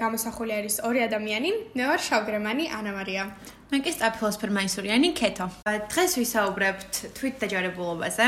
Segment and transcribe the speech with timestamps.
[0.00, 1.50] გამოსახული არის ორი ადამიანი.
[1.76, 3.24] მე ვარ შავგრემანი ანა მარია.
[3.72, 5.46] მე კი სტაფილოსფერ მაისურიანი კეთო.
[5.64, 8.26] დღეს ვისაუბრებთ თვით დაჯარებულობაზე.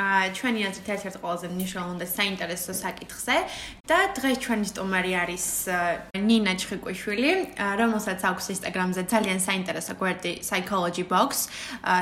[0.00, 3.36] აა ჩვენი აზრით ერთ-ერთი ყველაზე მნიშვნელოვანი და საინტერესო საკითხზე
[3.86, 5.46] და დღეს ჩვენი სტუმარი არის
[6.18, 7.30] ნინა ჩხიკვიშვილი,
[7.80, 11.46] რომელსაც აქვს Instagram-ზე ძალიან საინტერესო გვერდი Psychology Box.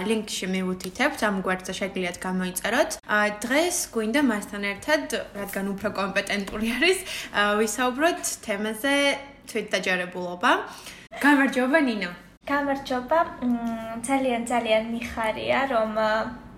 [0.08, 2.90] ლინკში მივუთითებთ, ამ გვერდზე შეგიძლიათ გამოიწეროთ.
[3.44, 5.02] დღეს გვინდა მასთან ერთად,
[5.36, 6.98] რადგან უფრო კომპეტენტური არის,
[7.60, 8.94] ვისაუბროთ თემაზე
[9.48, 10.50] თვით დაჯარებულობა.
[11.20, 12.10] გამარჯობა ნინა.
[12.48, 13.18] გამარჯობა.
[14.08, 15.92] ძალიან ძალიან მიხარია რომ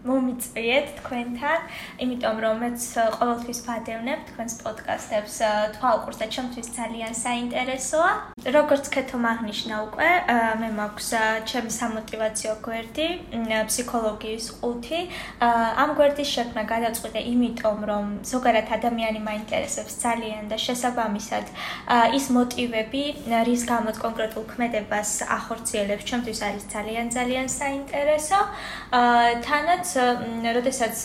[0.09, 1.59] მომიწვიეთ თქვენთან,
[2.05, 2.81] იმიტომ რომ მეც
[3.19, 5.35] ყოველთვის ვადევნებ თქვენს პოდკასტებს
[5.77, 8.11] თვალყურს და ჩემთვის ძალიან საინტერესოა.
[8.57, 10.11] როგორც ქეთო მაგნიშნა უკვე,
[10.61, 11.09] მე მაქვს
[11.51, 13.09] ჩემი სამოტივაციო გვერდი,
[13.69, 15.01] ფსიქოლოგიის ყუთი.
[15.83, 21.45] ამ გვერდის შექმნა გადაწყვიტე იმიტომ, რომ ზოგადად ადამიანი მაინტერესებს ძალიან და შესაბამისად
[22.19, 23.05] ის მოტივები,
[23.49, 28.41] რის გამოც კონკრეტულ ქმედებას ახორციელებს, ჩემთვის არის ძალიან ძალიან საინტერესო.
[29.49, 29.96] თანაც
[30.57, 31.03] როდესაც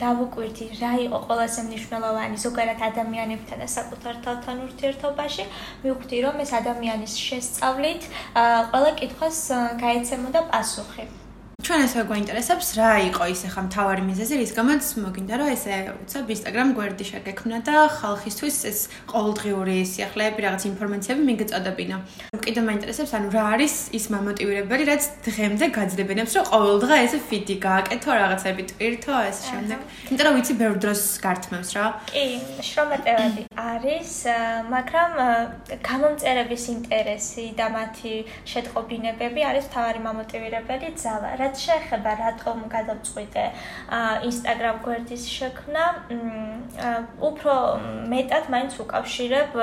[0.00, 5.44] დავუკვირდი რა იყო ყველაზე მნიშვნელოვანი ზოგადად ადამიანებთან და საკუთარ თავთან ურთიერთობაში,
[5.84, 8.08] მივხვდი რომ ეს ადამიანის შესწავლით
[8.70, 9.38] ყველა კითხვას
[9.84, 11.23] გაეცემოდა პასუხი.
[11.64, 16.32] ჩვენ ესე გვაინტერესებს რა იყო ის ახლა მთავარი მიზეზი რის გამოც მოგინდა რომ ესე უცებ
[16.34, 21.96] Instagram გვერდი შეგექმნა და ხალხისთვის ეს ყოველდღიური სიახლეები რაღაც ინფორმაციები მიგეწოდებინა.
[22.44, 28.10] კიდე მაინტერესებს ანუ რა არის ის მამოტივირებელი რაც დღემდე გაძლდებენებს რომ ყოველდღე ესე ფიდი გააკეთო
[28.20, 29.78] რაღაცები ტვირთო ეს შემდეგ.
[30.12, 31.86] იმიტომ რომ ვიცი ბევრ დროს გართმევს რა.
[32.12, 32.24] კი,
[32.60, 34.12] შრომატევადი არის,
[34.68, 35.12] მაგრამ
[35.88, 38.14] გამომწერების ინტერესი და მათი
[38.52, 41.32] შეტყობინებები არის თავარი მამოტივირებელი ძალა.
[41.40, 43.44] რა რაც შეეხება რატომ გადავწყვიტე
[44.26, 45.84] Instagram გვერდის შექმნა,
[47.22, 47.54] უფრო
[48.10, 49.54] მეტად მაინც უკავშირებ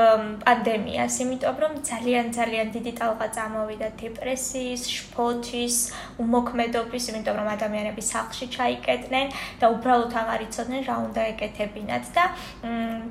[0.44, 5.76] პანდემიას, იმიტომ რომ ძალიან ძალიან დიდი ტალღა წამოვიდა დეპრესიის, შფოთის,
[6.24, 9.28] უმოქმედობის, იმიტომ რომ ადამიანები სახლში ჩაიკეტნენ
[9.60, 12.24] და უბრალოდ აღარ იცოდნენ რა უნდა ეკეთებინათ და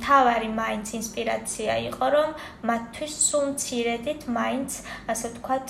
[0.08, 2.28] თავარი მაინც ინსპირაცია იყო, რომ
[2.64, 4.70] მათთვის სულ მცირედით მაინც
[5.12, 5.68] ასე ვთქვათ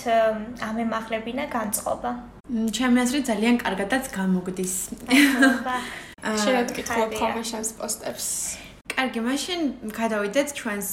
[0.71, 2.40] ამემახლებინა განწყობა.
[2.51, 4.75] ჩემი აზრით ძალიან კარგადაც გამოგდის.
[6.21, 8.27] შეიძლება გითხოთ ხოლმე შენს პოსტებს.
[8.91, 9.61] კარგი, მაშინ
[9.95, 10.89] გადავიდეთ ჩვენს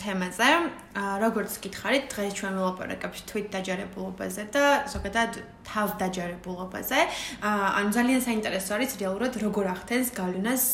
[0.00, 0.48] თემაზე.
[0.92, 5.32] როგორც გითხარით, დღეს ჩვენ ვილაპარაკებთ თვით დაჯარებულობაზე და ზოგადად
[5.62, 6.98] თავდაჯარებულობაზე.
[7.40, 10.64] ანუ ძალიან საინტერესო არის რეალურად როგორ ახდენს გავლენას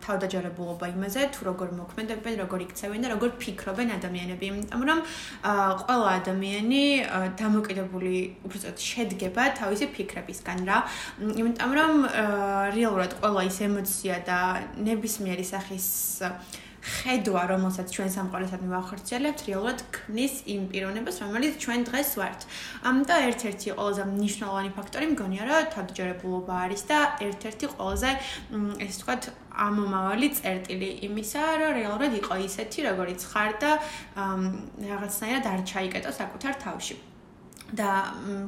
[0.00, 4.46] თავდაჯარებულობა იმაზე, თუ როგორ მოქმედებენ, როგორ იქცევენ და როგორ ფიქრობენ ადამიანები.
[4.48, 5.00] ამიტომ რომ
[5.84, 6.84] ყველა ადამიანი
[7.36, 8.14] დამოკიდებული
[8.46, 10.78] უბრალოდ შედგება თავისი ფიქრებისგან რა.
[11.20, 11.92] იმიტომ რომ
[12.78, 14.38] რეალურად ყველა ის ემოცია და
[14.88, 15.88] ნებისმიერი სახის
[16.80, 22.40] ხედვა, რომელსაც ჩვენ სამყაროსად მივახორციელებთ, რეალურად ქმნის იმ პიროვნებას, რომელიც ჩვენ დღეს ვართ.
[22.88, 26.98] ამ და ერთ-ერთი ყველაზე მნიშვნელოვანი ფაქტორი მგონია, რომ თავდაჯერებულობა არის და
[27.28, 28.10] ერთ-ერთი ყველაზე
[28.80, 33.70] ესე ვთქვათ, ამომავალი წერტილი იმისა, რომ რეალურად იყო ისეთი, როგორიც ხარ და
[34.90, 36.96] რაღაცნაირად არ ჩაიკეტო საკუთარ თავში.
[37.78, 37.90] და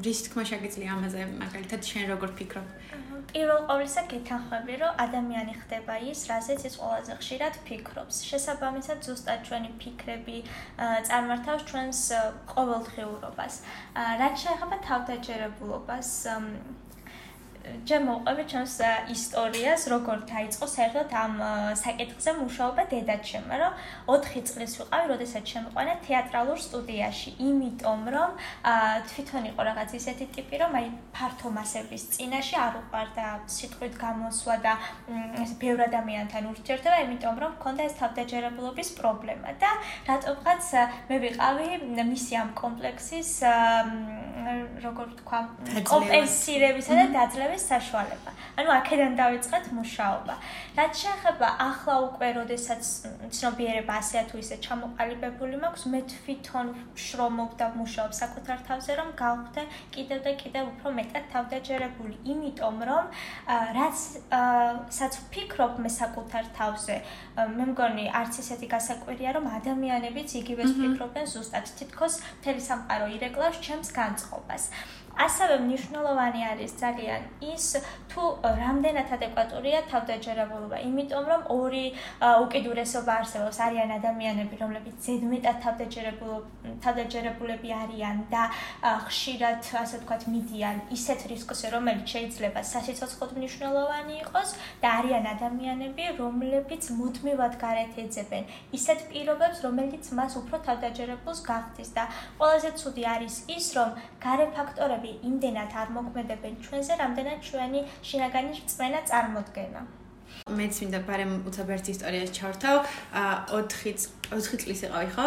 [0.04, 2.66] რის თქმა შეგიძლია ამაზე მაგალითად შენ როგორ ფიქრობ?
[3.32, 8.16] პირველ ყოვლისა გეთანხმები, რომ ადამიანი ხდება ის, რაზეც ის ყველაზე ხშირად ფიქრობს.
[8.28, 10.38] შესაბამისად, ზუსტად ჩვენი ფიქრები
[11.08, 12.00] წარმართავს ჩვენს
[12.52, 13.54] ყოველდღიურობას.
[14.22, 16.10] რაც შეეხება თავდაჯერებულობას,
[17.88, 18.74] ჯერ მოყვები ჩვენს
[19.14, 21.32] ისტორიას, როგორ დაიწყო საერთოდ ამ
[21.82, 23.72] საკითხზე მუშაობა დედაჩემმა, რომ
[24.12, 28.30] 4 წლის ვიყავი, როდესაც შემოყვანა თეატრალურ სტუდიაში, იმიტომ რომ
[29.10, 34.72] თვითონ იყო რაღაც ისეთი ტიპი, რომ აი ფართო მასების წინაშე არ უყარდა სიტყვით გამოსვა და
[35.42, 39.70] ეს ბევრ ადამიანთან ურთიერთობა, იმიტომ რომ მქონდა ეს თავდაჯერებულობის პრობლემა და
[40.10, 40.64] რატომღაც
[41.08, 41.68] მე ვიყავი
[42.12, 43.30] მისი ამ კომპლექსის
[44.82, 45.40] როგორ ვთქვა,
[45.86, 48.30] კომპენსირებისა და დაძლევის გაჩნდების საშუალება.
[48.58, 50.34] ანუ აქედან დავიწყეთ მუშაობა.
[50.76, 52.82] რაც შეეხება ახლა უკვე, როდესაც
[53.36, 56.66] ცნობიერება ასეა თუ ისე ჩამოყალიბებული მაქვს, მე თვითონ
[57.04, 59.62] შრომობ და მუშაობ საკუთარ თავზე, რომ გავხდე
[59.94, 63.04] კიდევ და კიდევ უფრო მეტად თავდაჯერებული, იმიტომ რომ
[63.78, 63.96] რაც
[64.98, 66.96] საც ვფიქრობ მე საკუთარ თავზე,
[67.56, 73.88] მე მგონი არც ისეთი გასაკვირია, რომ ადამიანებიც იგივეს ფიქრობენ ზუსტად თითქოს მთელი სამყარო ირეკლავს ჩემს
[73.96, 74.62] განწყობას.
[75.16, 77.20] ასევე მნიშვნელოვანი არის ძალიან
[77.52, 77.66] ის
[78.12, 81.84] თუ რამდენად ადეკვატურია თავდაჯერებულობა, იმიტომ რომ ორი
[82.44, 86.34] უკიდურესობა არსებობს, არიან ადამიანები, რომლებიც ზედმეტად თავდაჯერებულ
[86.84, 88.42] თავდაჯერებულები არიან და
[89.08, 90.76] ხშირად, ასე ვთქვათ, მიდიან.
[90.96, 94.50] ისეთ რისკზე, რომელიც შეიძლება სასიცოცხლოდ მნიშვნელოვანი იყოს
[94.82, 98.44] და არიან ადამიანები, რომლებიც მუდმივად გარეთ ეძებენ.
[98.78, 102.04] ისეთ პირობებს, რომელიც მას უფრო თავდაჯერებულს გახდის და
[102.38, 103.90] ყველაზე ცუდი არის ის, რომ
[104.24, 109.82] გარე ფაქტორები იმდენად არ მოქმედებენ ჩვენზე, რამდენად ჩვენი შინაგანი რწმენა წარმოქმნა.
[110.58, 112.76] მეც მინდა ბარემ უცებ ერთ ისტორიას ჩავრთავ.
[113.12, 113.22] ა
[113.52, 115.26] 4 4 წლის იყავი, ხო?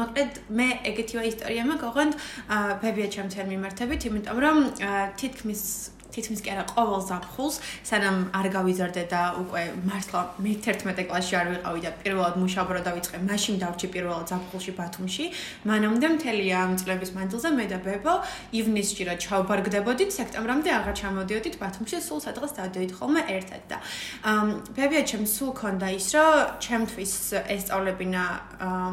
[0.00, 2.14] მოკლედ მე ეგეთივა ისტორია მაქვს, ოღონდ
[2.82, 4.56] ბებია ჩემთან მიმართებით, იმიტომ რომ
[5.20, 5.62] თითქმის
[6.14, 11.80] თითქმის კი არა ყოველ ზაფხულს, სანამ არ გავიზარდე და უკვე მართლა მე-11 კლასში არ ვიყავი
[11.84, 15.24] და პირველად მუშაობა დავიწყე, მაშინ დავრჩი პირველად ზაფხულში ბათუმში.
[15.66, 18.14] მანამდე მთელი ამ წლების მანძილზე მე და ბებო
[18.54, 23.78] ივნისში რა ჩავბარგდებოდით, სექტემბრამდე აღარ ჩამოდიოდით ბათუმში, სულ სადღაც დავდივით ხოლმე ერთად და
[24.78, 27.14] ბებია ჩემს სულ ქონდა ის, რომ ჩემთვის
[27.54, 28.22] ესწავლებინა
[28.64, 28.90] აა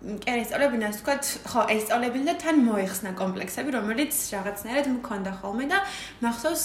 [0.00, 5.32] კი ეს სწავლებინა ასე ვთქვათ, ხო, ეს სწავლებინა და თან მოეხსნა კომპლექსები, რომელიც რაღაცნაირად მქონდა
[5.42, 5.78] ხოლმე და
[6.24, 6.64] მახსოვს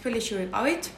[0.00, 0.88] თბილისში ვიყავით.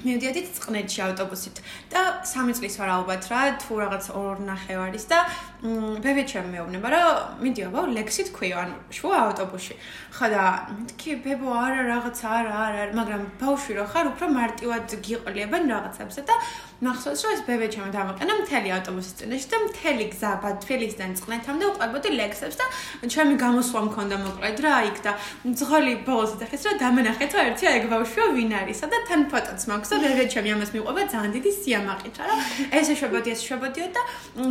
[0.00, 1.58] მივდიოდით წყნეთში ავტობუსით
[1.92, 5.18] და სამი წლის ვარ ალბათ რა, თუ რაღაც ორ ნახევარის და
[5.60, 9.74] ბებე ჩემ მეუბნება რომ მიდი აბა ლექსი თქვიო ანუ შუა ავტობუსში.
[10.16, 15.62] ხა და მეთქი ბებო არა რაღაც არა არა მაგრამ ბავშვი რო ხარ უფრო მარტივად გიყოლიებენ
[15.68, 16.34] რაღაცებზე და
[16.80, 22.10] ნახსოვს რომ ეს ბებე ჩემ დამაყენა მთელი ავტობუსის წინაშე და მთელი გზა ბათფილისთან წყნეთამდე უყარბოდი
[22.16, 22.66] ლექსებს და
[23.04, 25.12] ჩემი გამოსვლა მქონდა მოკლედ რა იქ და
[25.60, 29.96] ძღოლი ბოლოს ეხეს რა დამენახეთო ერთი ეგ ბავშვიო ვინ არისა და თან ფოტოც მაქვს და
[30.08, 32.34] ბებე ჩემი ამას მიყვება ძალიან დიდი სიამაყით რა.
[32.80, 34.02] ეს შვებოდი ეს შვებოდიო და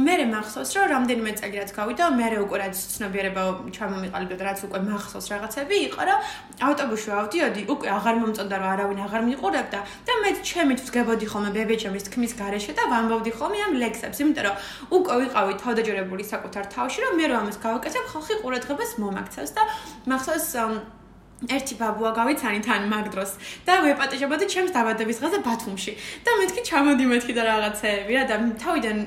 [0.05, 3.41] მე მახსოვს რომ რამდენიმე წელი რაც გავიდა, მე რე უკვე რაც ცნობიერება
[3.71, 6.19] ჩამომიყალიბდა და რაც უკვე მახსოვს რაღაცები იყო, რომ
[6.67, 9.79] ავტობუსში ავდიოდი, უკვე აღარ მომწონდა რომ არავინ აღარ მიყურებდა
[10.09, 14.55] და მე ჩემით ვსგებოდი ხოლმე ბებეჩემის თქმის გარეშე და ვამბობდი ხოლმე ამ ლექსებს, იმიტომ რომ
[14.99, 19.63] უკვე ვიყავი თავდაჯერებული საკუთარ თავში, რომ მე რომ ამას გავაკეთებ, ხალხი ყურადღებას მომაქცევს და
[20.11, 20.98] მახსოვს
[21.47, 23.31] ერთი ბაბუა გავიცანი თან მაგ დროს
[23.63, 25.91] და ვეპატეჟებოდი ჩემს დაბადების დღეზე ბათუმში.
[26.25, 28.97] და მეთქი ჩამოდი მეთქი და რაღაცეები რა და თავიდან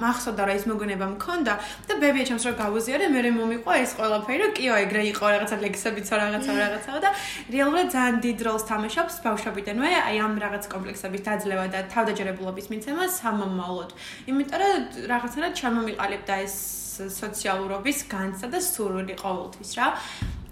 [0.00, 1.52] მახსოვდა რა ის მოგონება მქონდა
[1.84, 6.08] და ბებია ჩემს რო გავუზიარე მე მომიყვა ეს ყველაფერი რომ კიო ეგრე იყო რაღაცა ლექსებიც
[6.08, 7.10] რაღაცა რაღაცა და
[7.52, 13.90] რეალურად ძალიან დიდ როლს თამაშობს ბავშვობიდანვე აი ამ რაღაც კომპლექსების დაძლევა და თავდაჯერებულობის მიცემა სამომავლოდ.
[14.32, 14.80] იმიტომ რომ
[15.12, 16.56] რაღაცნაირად ჩამომიყალიბდა ეს
[16.94, 19.86] სოციალურობის განცდა და სურვილი ყოველთვის რა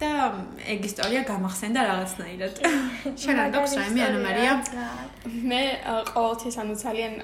[0.02, 0.10] და
[0.75, 2.54] ეგ ისტორია გამახსენდა რაღაცნაირად.
[3.22, 4.52] შენ არ გაქვს რაიმე ანუ მარია?
[5.52, 5.62] მე
[6.10, 7.14] ყოველთვის ანუ ძალიან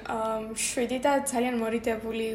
[0.68, 2.26] შვიდი და ძალიან მორიდებული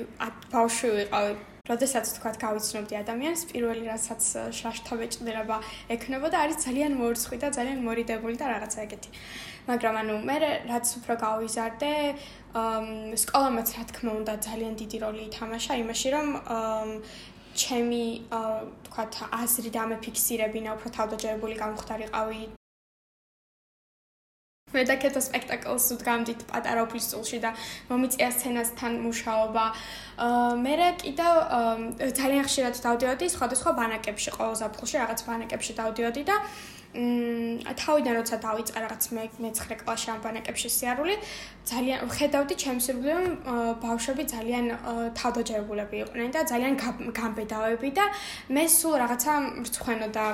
[0.51, 1.34] ბავშვი ვიყავი.
[1.63, 4.24] როდესაც თქვა გავიცნობდი ადამიანს, პირველი რასაც
[4.60, 5.57] შაშთა ბეჭდერება
[5.95, 9.10] ექნებოდა, არის ძალიან მორცხვი და ძალიან მორიდებული და რაღაცა ეგეთი.
[9.63, 10.36] მაგრამ ანუ მე
[10.68, 11.92] რაც უფრო გავიზარდე,
[13.24, 16.28] სკოლამაც რა თქმა უნდა ძალიან დიდი როლი ითამაშა იმაში, რომ
[17.61, 18.03] ჩემი
[18.88, 22.41] თქვათ აზრი დამეფიქსირებინა, უფრო თავდაჯერებული გამختარიყავი
[24.74, 27.52] მე დაკეთა სპექტაკლს უდგამდით პატარა ოფისულში და
[27.90, 29.66] მომიწია სცენასთან მუშაობა.
[30.66, 31.34] მე რა კიდევ
[32.20, 36.38] ძალიან ხშირად დავდიოდი სხვადასხვა ბანაკებში, ყოველ ზაფხულში რაღაც ბანაკებში დავდიოდი და
[36.94, 41.16] მ თავიდან როცა დავიწყე რაღაც მე მე-9 კლასში ამ ბანაკებში სიარული,
[41.66, 44.65] ძალიან ხედავდი ჩემს სიბრუნვე ბავშვები ძალიან
[45.18, 46.74] თავდაჯერებულები იყვნენ და ძალიან
[47.18, 48.06] გამბედავები და
[48.53, 49.34] მე სულ რაღაცა
[49.65, 50.25] მრცხვენო და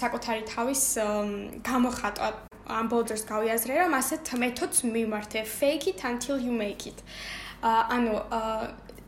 [0.00, 0.82] საკუთარი თავის
[1.68, 5.44] გამოხატვა ამ ბოლდერს გავიაზრე რომ ასეთ მეთოდს მიმართე.
[5.44, 6.98] Fake it until you make it.
[7.64, 8.14] ანუ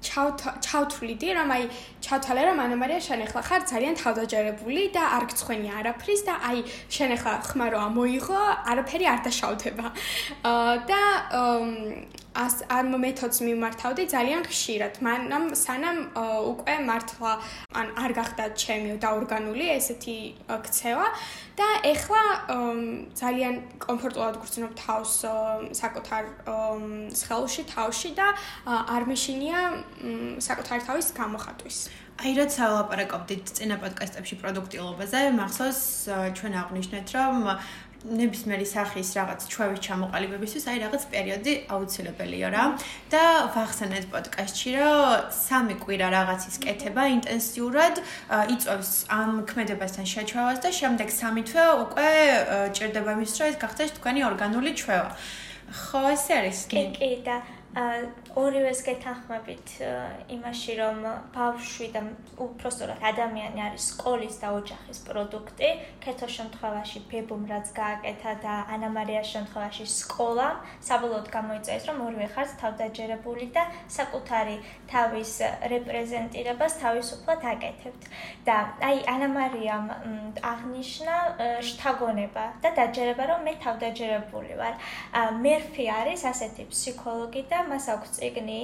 [0.00, 1.64] ჩავთვლიდი რომ აი
[2.00, 6.58] ჩავთვალე რომ ანა მარია შენ ახლა ხარ ძალიან თავდაჯერებული და არ გწხვენი არაფრის და აი
[6.88, 8.40] შენ ახლა ხმარო ამოიღო
[8.72, 9.86] არაფერი არ დაშავდება.
[10.88, 11.02] და
[12.30, 15.02] ამ მეთოდს მიმართავდი ძალიან ხშირად.
[15.02, 15.98] მანამ სანამ
[16.52, 17.32] უკვე მართლა
[17.74, 21.06] ან არ გახდა ჩემი დაორგანული ესეთი ქცევა
[21.58, 22.22] და ეხლა
[23.18, 25.12] ძალიან კომფორტულად გრძნობ თავს
[25.74, 26.22] საკუთარ
[27.18, 28.26] სხეულში, თავში და
[28.66, 29.58] არ მეშინია
[30.38, 31.78] საკუთარ თავის გამოხატვის.
[32.20, 35.80] აი რაც ალაპარაკობდით წინა პოდკასტებში პროდუქტიულობაზე, მახსოვს
[36.36, 37.36] ჩვენ აღნიშნეთ, რომ
[38.00, 42.64] ნებისმიერი სახის რაღაც ჩვევის ჩამოყალიბებისთვის აი რაღაც პერიოდი აუცილებელია რა.
[43.12, 47.94] და ვახსენეთ პოდკასტში რომ სამი კვირა რაღაცის კეთება ინტენსიურად
[48.56, 48.90] იწვევს
[49.20, 52.10] ამ ქმედებასთან შეჩვევას და შემდეგ სამი თვე უკვე
[52.72, 55.10] ჭირდება იმის რომ ეს გახდეს თქვენი ორგანული ჩვევა.
[55.70, 57.36] ხო ეს არის კი კი და
[57.70, 59.68] ორივეს გეთანხმებით
[60.34, 60.96] იმაში, რომ
[61.30, 62.00] ბავშვი და
[62.42, 65.68] უпростоრად ადამიანი არის სკოლის და ოჯახის პროდუქტი.
[66.02, 70.48] ქეთოს შემთხვევაში ბებომ რაც გააკეთა და ანა მარიას შემთხვევაში სკოლა,
[70.82, 74.56] საბოლოოდ გამოიწვევს, რომ ორივე ხართ თავდაჯერებული და საკუთარი
[74.90, 75.32] თავის
[75.70, 78.02] რეპრეზენტირებას თავისუფლად აკეთებთ.
[78.50, 79.86] და აი ანა მარიამ
[80.42, 81.14] აღნიშნა
[81.62, 84.74] შთაგონება და დაჯერება, რომ მე თავდაჯერებული ვარ.
[85.44, 88.60] მერფი არის ასეთი ფსიქოლოგი და მას აქვს წიგნი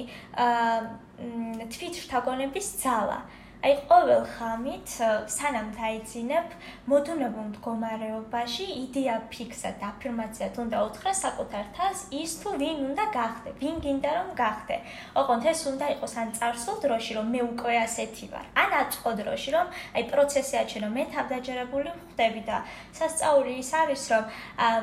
[1.73, 3.19] თვით შთაგონების ძალა.
[3.67, 4.91] აი ყოველ ხამით
[5.27, 6.53] სანამ დაიძინებ
[6.87, 13.51] მოდუნებულ მდგომარეობაში იდეა ფიქსა და აფირმაცია თუნდა უთხრა საკუთარ თავს ის თუ ვინ უნდა გახდე
[13.59, 14.77] ვინ გინდა რომ გახდე.
[15.19, 19.51] ოღონდ ეს უნდა იყოს ან წარსულ დროში რომ მე უკვე ასეთი ვარ ან აწყო დროში
[19.57, 19.67] რომ
[19.99, 22.57] აი პროცესი აჩენო მე თავდაჯერებული ხდები და
[22.99, 24.23] სასწაული ის არის რომ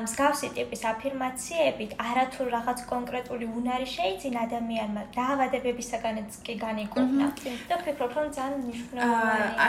[0.05, 7.25] მსგავსი ტიპის აფირმაციებით არათუ რაღაც კონკრეტული უნარი შეიძინა ადამიანმა დაავადებებისაგანაც კი განიკურნა
[7.69, 8.74] და ვფიქრობ რომ ძალიან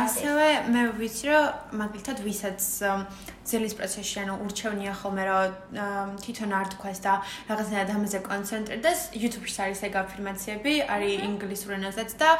[0.00, 2.66] ასევე მე ვიცი რომ მაგალითად ვისაც
[3.46, 7.12] ძილის პროცესში ანუ ურჩევნია ხოლმე რომ თვითონ არ თქვას და
[7.50, 12.30] რაღაცნაირად ამაზე კონცენტრდეს YouTube-ში არის ეგ აფირმაციები არის ინგლისურ ენაზეც და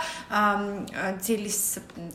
[1.26, 1.60] ძილის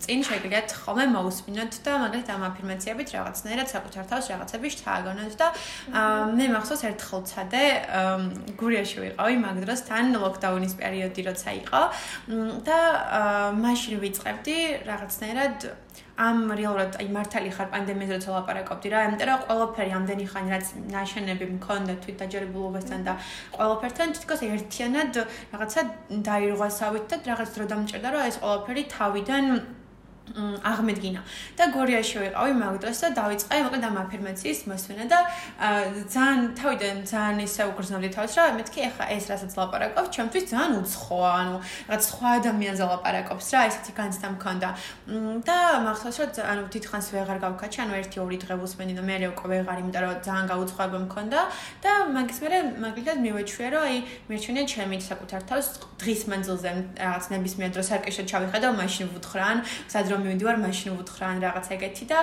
[0.03, 5.47] წინ შეგიძლიათ ხოლმე მოусმინოთ და მაგალითად ამ აფირმაციებით რაღაცნაირად საკუთარ თავს რაღაცები შთააგონოთ და
[6.37, 7.63] მე მახსოვს ერთხელ ცადე
[8.59, 11.81] გურიაში ვიყავი მაგ დროს თან ლოკდაუნის პერიოდი როცა იყო
[12.67, 12.79] და
[13.63, 14.57] მაშინ ვიწყებდი
[14.89, 15.57] რაღაცნაირად
[16.21, 18.99] ამ რეალურად აი მართალი ხარ პანდემიაზე როცა ლაპარაკობდი რა.
[19.09, 23.13] იმიტომ რომ ყველაფერი ამდენი ხანი რაც ნაშენები მქონდა თვით დაჯერებულობასთან და
[23.57, 25.11] ყველაფერთან თითქოს ერთიანად
[25.53, 25.81] რაღაცა
[26.29, 29.45] დაირღვასავით და რაღაც დრო დამჭერდა რომ ეს ყველაფერი თავიდან
[30.71, 31.21] აღმედგინა.
[31.57, 35.19] და გორიაში ვიყავი მაგ დროს და დავიწყე მოკლედ ამ აფირმაციის მოსვენა და
[36.13, 41.31] ძალიან თავიდან ძალიან ისე უგრძნობდი თავს რა მეთქი ახლა ეს რასაც ლაპარაკობ ჩემთვის ძალიან უცხოა
[41.41, 41.55] ანუ
[41.89, 44.69] რაღაც სხვა ადამიანზე ლაპარაკობს რა ესეთი განცდა მქონდა.
[45.47, 49.47] და მახსოვს რომ ანუ თითქოს ვეღარ გავქაჩი ანუ ერთი ორი დღე ვუსმენი და მე უკვე
[49.51, 51.39] ვეღარ იმიტომ რომ ძალიან გაუცხოება მქონდა.
[51.83, 53.97] და მაგის მერე მაგალითად მივეჩვია რომ აი
[54.29, 55.67] მერჩვენია ჩემი საკუთარ თავს
[56.01, 56.69] დღის მანძილზე
[57.05, 59.57] რაღაც ნებისმიერ დროს არკეშად ჩავიხედა მაშინ ვუთხრან
[59.91, 62.19] სად რომ მივიდივარ მაშინ ვუთხრა ან რაღაც ეგეთი და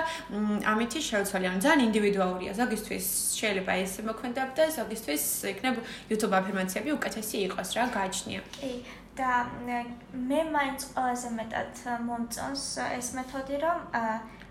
[0.71, 3.05] ამითი შევცვალე ან ძალიან ინდივიდუალურია ზოგისთვის
[3.39, 5.75] შეიძლება ეს მოქმედებდა ზოგისთვის იქნებ
[6.11, 8.73] YouTube აფირმაციები უკეთესი იყოს რა გააჩნია კი
[9.19, 11.73] და მე მაინც ყველაზე მეტად
[12.07, 13.79] მომწონს ეს მეთოდი რომ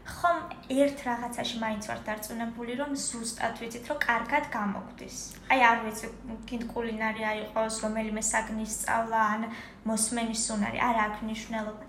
[0.09, 0.39] ხომ
[0.73, 5.17] ერთ რაღაცაში მაინც ვარ დარწმუნებული რომ ზუსტად ვიცით რომ კარგად გამოგვდის.
[5.53, 6.07] აი არ ვიცი
[6.49, 9.43] კინდ კულინარია იყოს რომელიმე საგნის სწავლა ან
[9.89, 11.85] მოსმენის უნარი არ აქვს მნიშვნელობა.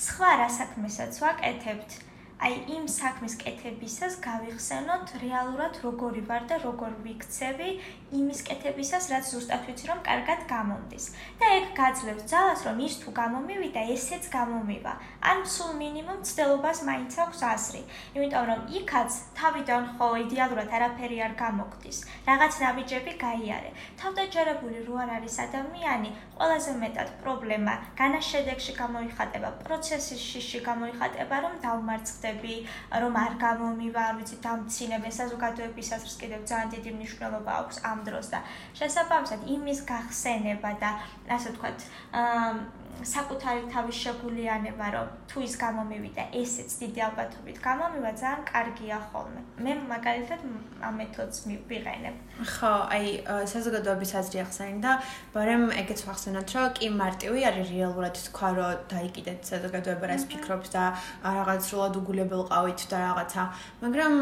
[0.00, 1.96] სხვა რა საქმესაც ვაკეთებთ,
[2.42, 7.68] აი იმ საქმის კეთებისას გავიხსენოთ რეალურად როგორი ვარ და როგორ ვიქცევი
[8.12, 11.04] იმის კეთებისას, რაც ზუსტად ვიცი რომ კარგად გამომდის.
[11.40, 14.92] და ეგ გაძლევს ძალას, რომ ის თუ გამომივიდა, ესეც გამომივა.
[15.30, 17.82] ან სულ მინიმუმ ცდელობას მაინც აქვს აზრი.
[18.16, 21.98] იმიტომ რომ იქაც თავიდან ხო იდეალურად არაფერი არ გამოგდის.
[22.28, 23.70] რაღაც ნაბიჯები გაიარე.
[24.00, 32.54] თავდაჯერებული რო არ არის ადამიანი, ყველაზე მეტად პრობლემა განაშედეგში გამოიხატება, პროცესში გამოიხატება, რომ დავმარცხდები,
[33.02, 38.30] რომ არ გამომივა, არ ვიცი, დამცინებ ეს საზოგადოებისას კიდევ ძალიან დიდი მნიშვნელობა აქვს ამ დროს
[38.34, 38.42] და
[38.78, 40.94] შესაბამისად იმის გახსენება და
[41.36, 41.86] ასე ვთქვათ,
[42.22, 42.54] აა
[43.02, 49.40] საკუთარი თავის შეგულიანება, რომ თუ ის გამომივიდა, ესეც დიდი ალბათობით გამომივა, ძალიან კარგია ხოლმე.
[49.64, 50.40] მე მაგალითად
[50.86, 52.16] ამ მეთოდს მივიღენებ.
[52.52, 53.06] ხო, აი
[53.52, 54.92] საზოგადოების აზრი ახსენე და
[55.34, 60.84] ბარემ ეგეც ვახსენოთ, რომ კი მარტივი არის რეალურად თქვა, რომ დაიკიდეთ საზოგადოება რას ფიქრობს და
[61.22, 63.42] რაღაც სრულად უგულებელ ყავით და რაღაცა,
[63.82, 64.12] მაგრამ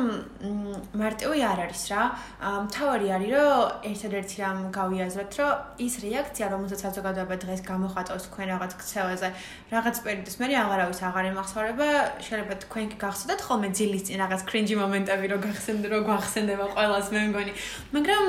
[1.00, 2.02] მარტივი არ არის რა.
[2.70, 3.52] მთავარი არის, რომ
[3.90, 5.52] ერთადერთი რამ გავიაზროთ, რომ
[5.86, 9.28] ის რეაქცია, რომელსაც საზოგადოება დღეს გამოხატავს თქვენ რაღაც ქცევაზე.
[9.72, 11.86] რაღაც პერიოდის მე აღარავის აღარ ემახსოვრება.
[12.20, 17.08] შეიძლება თქვენ კი გახსოვდეთ ხოლმე ძილის წინ რაღაც კრინჯი მომენტები რო გახსენდ რო გვახსენდება ყოველას
[17.14, 17.52] მე მგონი.
[17.96, 18.24] მაგრამ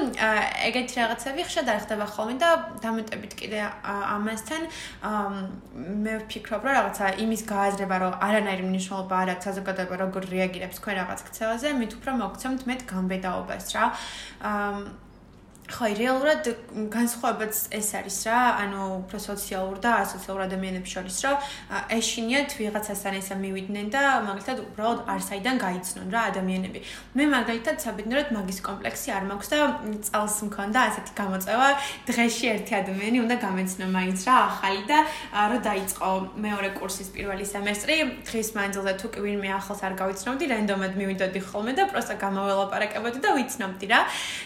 [0.72, 3.60] ეგეთი რაღაცები ხშირად არ ხდება ხოლმე და დამეტებით კიდე
[4.16, 4.62] ამასთან
[6.06, 10.96] მე ვფიქრობ რომ რაღაცა იმის გააზრება რომ არანაირი მნიშვნელობა არ აქვს საზოგადოება როგორ რეაგირებს თქვენ
[11.02, 13.86] რაღაც ქცევაზე მით უფრო მოგცემთ მეტ გამბედაობას რა
[15.72, 16.48] ხო, რეალურად
[16.92, 21.36] განსხვავებაც ეს არის რა, ანუ უფრო სოციალურ და ასოციალურ ადამიანებს შორის, რომ
[21.98, 26.80] ეშინიათ ვიღაცასთან ესა მივიდნენ და მაგალითად უბრალოდ არსაიდან გაიცნონ რა ადამიანები.
[27.16, 29.58] მე მაგალითად საბედნიეროდ მაგის კომპლექსი არ მაქვს და
[30.12, 31.70] წელს მქონდა ასეთი გამოწვევა,
[32.12, 35.00] დღეში ერთი ადამიანი უნდა გამეცნო მაინც რა ახალი და
[35.32, 36.10] რო დაიწყო
[36.46, 37.96] მეორე კურსის პირველი სემესტრი,
[38.28, 43.30] დღის მანძილზე თუ კი ვინმე ახალს არ გავიცნობდი, რენდომად მივიდოდი ხოლმე და პროსტა გამოველაპარაკებოდი და
[43.40, 44.02] ვიცნობდი რა.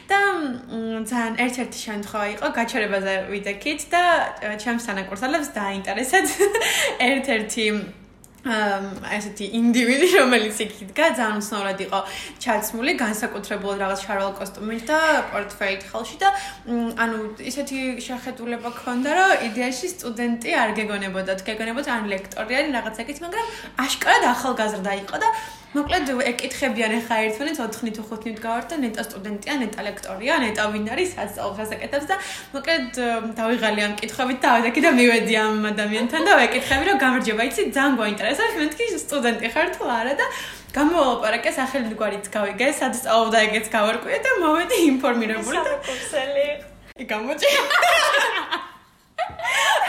[0.06, 0.20] და
[1.16, 4.04] ძალიან ერთ-ერთი შემთხვევა იყო, გაჩერებაზე ვიდექით და
[4.60, 6.28] ჩემს თანაკურსელებს დაინტერესეთ.
[7.12, 7.66] ერთ-ერთი
[8.46, 12.00] აი ესეთი ინდივიდი რომელიც იქ იდგა ძალიან უცნაურად იყო
[12.46, 15.00] ჩაცმული განსაკუთრებულად რაღაც შარვალ კოსტუმით და
[15.34, 16.30] პორტფელით ხელში და
[17.02, 22.96] ანუ ესეთი შეხედულება ქონდა რომ იდეაში სტუდენტი არ გეგონებოდა თუ გეგონებოდა ან ლექტორი არის რაღაც
[23.02, 23.48] ეგეთი მაგრამ
[23.82, 25.30] აშკარად ახალგაზრდა იყო და
[25.76, 31.10] მოკლედ ეკითხებიან ახლა ერთმანეთს 4-ნით 5-ნით გავარ და ნეტა სტუდენტია, ნეტა ლექტორია, ნეტა ვინ არის
[31.16, 32.16] სასწავლოს აკეთებს და
[32.56, 33.00] მოკლედ
[33.40, 37.98] დავიღალი ამ კითხვებით და ავიდე და მივედი ამ ადამიანთან და ვეკითხები რომ გამარჯობა, იცი, ძალიან
[38.00, 40.26] გვაინტერესებს, მე თქვი სტუდენტი ხარ თუ არა და
[40.76, 46.48] გამოვაპარაკე სახელით გვარიც გავიგე, სად სწავლობდა ეგეც გავარკვიე და მოვედი ინფორმირებული და კურსელი.
[47.12, 47.52] გამოჭი.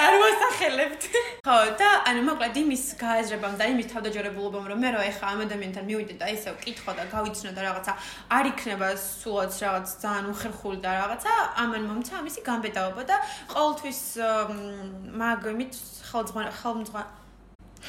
[0.07, 1.03] არ მოსახელებთ.
[1.47, 5.85] ხო, და ანუ მოკლედ იმის გააზრებამ და იმის თავდაჯერებულობამ რომ მე რო ეხა ამ ადამიანთან
[5.91, 7.93] მივიდე და ესე ვკითხო და გავიცნო და რაღაცა
[8.39, 13.17] არ იქნება სულაც რაღაც ძალიან უხერხული და რაღაცა ამან მომცა ამისი გამბედაობა და
[13.55, 14.01] ყოველთვის
[15.23, 15.73] მაგ იმით
[16.11, 17.26] ხელმძღვანელ ხელმძღვანელ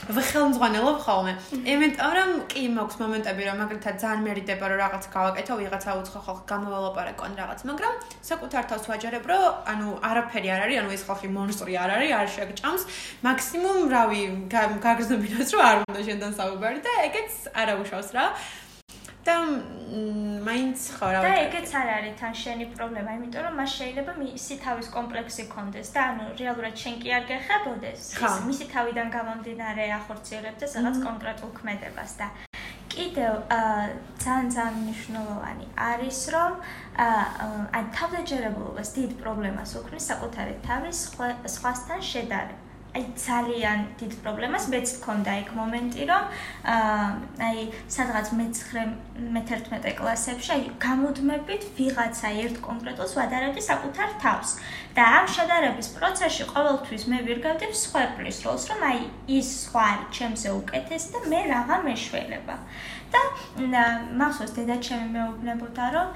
[0.06, 1.34] ვხელმძღვანელობ ხოლმე.
[1.74, 6.40] იმიტომ რომ კი მაქვს მომენტები რომ მაგალითად ძალიან მერიდება რომ რაღაც გავაკეთო, ვიღაცა უცხო ხალხ
[6.52, 7.94] გამოველაპარაკონ რაღაც, მაგრამ
[8.30, 12.28] საკუთარ თავს ვაჯერებ რომ ანუ არაფერი არ არის, ანუ ეს ხალხი მონსტრი არ არის, არ
[12.38, 12.84] შეგჭამს.
[13.28, 14.22] მაქსიმუმ რავი
[14.86, 18.26] გაგრძნობინოს რომ არ უნდა შენთან საუბარი და ეგეც არაუშავს რა.
[19.28, 19.36] და
[20.48, 24.56] მაინც ხო რა და ეგეც არ არის თან შენი პრობლემა, იმიტომ რომ მას შეიძლება მისი
[24.66, 30.78] თავის კომპლექსი კონდეს და ანუ რეალურად შენ კი არ გეხებოდეს ის მისი თავიდან გამომდინარე ახორციელებდეს
[30.80, 32.28] რაღაც კონკრეტულ ქმედებას და
[32.94, 33.34] კიდევ
[34.24, 36.54] ძალიან ძალიან მნიშვნელოვანი არის რომ
[37.78, 40.98] აი თავდაჯერებულობას დიდ პრობლემას უქმნის საკუთარი თავის
[41.58, 46.24] სხვასთან შედარება აი ძალიან დიდ პრობლემას მეც მქონდა იქ მომენტი რომ
[47.48, 47.66] აი
[47.96, 48.96] სადღაც მე-9
[49.36, 54.58] მე-11 კლასებში აი გამოდმებით ვიღაცა ერთ კონკრეტულს ვადარებდი საკუთარ თავს.
[54.98, 59.02] და ამ შედარების პროცესში ყოველთვის მე ვირგავდი სხვაებრის როლს რომ აი
[59.38, 62.56] ის სხვა ჩემზე უკეთესი და მე რაღა მეშველება
[63.14, 63.84] და
[64.20, 66.08] მახსოვს დედაჩემი მეუბნებოდა რომ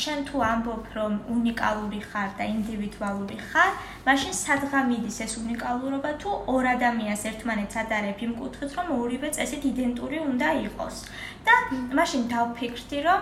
[0.00, 3.72] შენ თუ ამბობ რომ უნიკალური ხარ და ინდივიდუალური ხარ
[4.06, 9.62] მაშინ სადღა მიდის ეს უნიკალურობა თუ ორ ადამიანს ერთმანეთს ადარებ იმ კუთხით რომ ორივე წესით
[9.72, 10.96] იდენტური უნდა იყოს
[11.46, 11.54] და
[11.98, 13.20] მაშინ დავფიქრდი რომ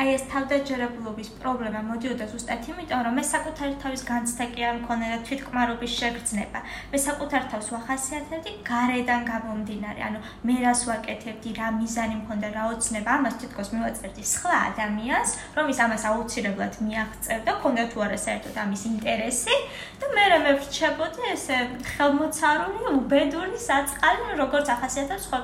[0.00, 5.06] აი ეს თავდაჯერებულობის პრობლემა მოდიოდა ზუსტად იმიტომ რომ მე საკუთარი თავის განცდა კი არ მქონდა
[5.12, 6.58] და თვითკმარობის შეგრძნება.
[6.92, 13.10] მე საკუთარ თავს ვახასიათებდი გარედან გამომდინარე ანუ მე რას ვაკეთებდი რა მიზანი მქონდა რა ოცნება
[13.18, 19.54] ამას თითქოს მივაწერდი სხვა ადამიანს რომის ამას აუცილებლად მიაღწევდა ქონდა თუ არა საერთოდ ამის ინტერესი
[20.00, 21.58] და მე მე ვრჩებოდი ესე
[21.92, 25.40] ხელმოცარული უბედური საწყალი როგორც ახასიათებს სხვა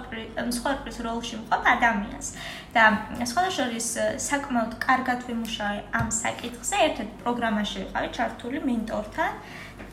[0.59, 0.73] სხვა
[1.07, 2.29] როლში მყოფ ადამიანს.
[2.75, 2.85] და
[3.31, 6.77] სხვადასხვა საკმაოდ კარგად ვიმუშავე ამ საკითხზე.
[6.87, 9.33] ერთ-ერთ პროგრამაში ვიყავი ჩართული მენტორთან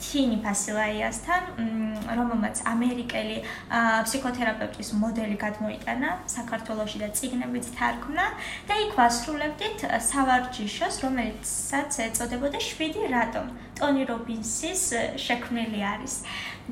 [0.02, 1.44] თინი ფასილაიასთან
[2.20, 3.38] რომელმაც ამერიკელი
[4.06, 8.26] ფსიქოთერაპევტის მოდელი გადმოიტანა საქართველოსში და ციგნებიც თარგმნა
[8.70, 13.46] და იქ ვასრულებდით სავარჯიშოს რომელიცაც ეწოდებოდა 7 რატომ
[13.82, 14.82] ტონი რობინსის
[15.28, 16.16] შექმნილი არის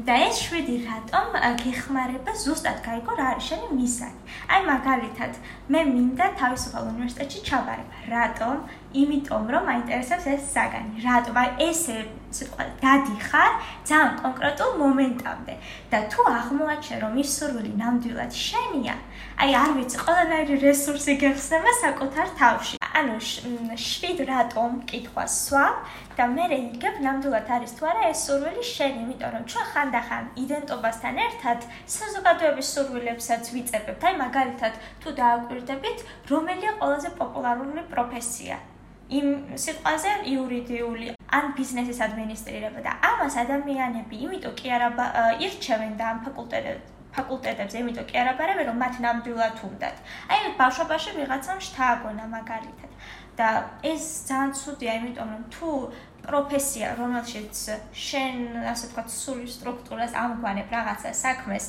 [0.08, 4.20] და ეს 7 რატომ გეხმარება ზუსტად გაიგო რა არის შენი მისანი.
[4.54, 5.32] აი მაგალითად,
[5.74, 7.96] მე მინდა თავისუფალ უნივერსიტეტში ჩაბარება.
[8.14, 8.56] რატომ?
[8.90, 10.98] იმიტომ რომ მაინტერესებს ეს საგანი.
[11.06, 11.36] რატომ?
[11.38, 11.98] აი ესე
[12.34, 13.52] სიტყვა დადიხარ
[13.90, 15.54] ძალიან კონკრეტულ მომენტამდე
[15.92, 18.96] და თუ აღმოაჩენ რომ ის სურვილი ნამდვილად შენია,
[19.42, 22.76] აი არ ვიცი, ყველანაირი რესურსი გეხსნება საკუთარ თავში.
[23.00, 25.76] ანუ 7 რატომ კითხვას სვამ
[26.18, 31.22] და მე რეიგებ ნამდვილად არის თუ არა ეს სურვილი შენი, იმიტომ რომ ჩვენ ხანდახან იდენტობასთან
[31.28, 31.60] ერთად
[31.98, 34.02] საზოგადოების სურვილებსაც ვიწებებთ.
[34.10, 35.98] აი მაგალითად, თუ დააკვირდებით,
[36.34, 38.58] რომელია ყველაზე პოპულარული პროფესია?
[39.10, 45.10] იმ სიტყვაზე იურიდიული ან ბიზნესის ადმინისტრირება და ამას ადამიანები იმიტომ კი არა
[45.46, 50.02] ირჩევენ და ამ ფაკულტეტებს ფაკულტეტებზე, იმიტომ კი არა ბარები რომ მათ ნამდვილად უნდათ.
[50.30, 52.92] აი ბავშვობაში ვიღაცამ შთააგონა მაგალითად
[53.40, 53.48] და
[53.92, 55.70] ეს ძალიან ცუდია, იმიტომ რომ თუ
[56.28, 57.56] პროფესია, რომელშიც
[58.06, 58.36] შენ,
[58.74, 61.66] ასე ვთქვათ, სული სტრუქტურას ამგვანებ რაღაცა საქმეს,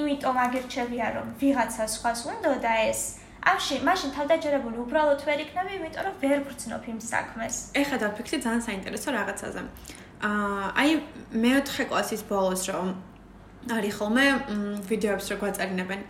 [0.00, 3.00] იმიტომ აგერჩევია რომ ვიღაცა სხვას უნდა და ეს
[3.44, 7.54] ამში მაშინ თავდაჯერებული უბრალოდ ვერ იქნები, იმიტომ რომ ვერ გრძნობ იმ საქმეს.
[7.76, 9.60] ეხლა დაფიქრდი ძალიან საინტერესო რაღაცაზე.
[10.24, 10.90] აა აი
[11.44, 12.88] მეოთხე კლასის ბოლოს რომ
[13.76, 14.24] არის ხოლმე
[14.88, 16.00] ვიდეოებს რო გვაწარინებენ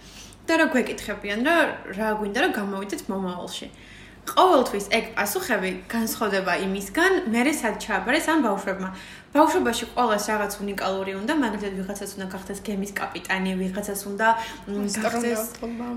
[0.47, 1.57] და რა გვეკითხებიან რა
[1.99, 3.67] რა გვინდა რომ გამოვიდეთ მომავალში.
[4.25, 8.89] ყოველთვის ეგ პასუხები განსხვავდება იმისგან, მე რესად ჩააბარეს ამ ბავშვებმა.
[9.35, 14.29] ბავშვობაში ყოველს რაღაც უნიკალური უნდა, მაგალითად ვიღაცას უნდა გახდეს გემის კაპიტანი, ვიღაცას უნდა
[15.05, 15.43] გახდეს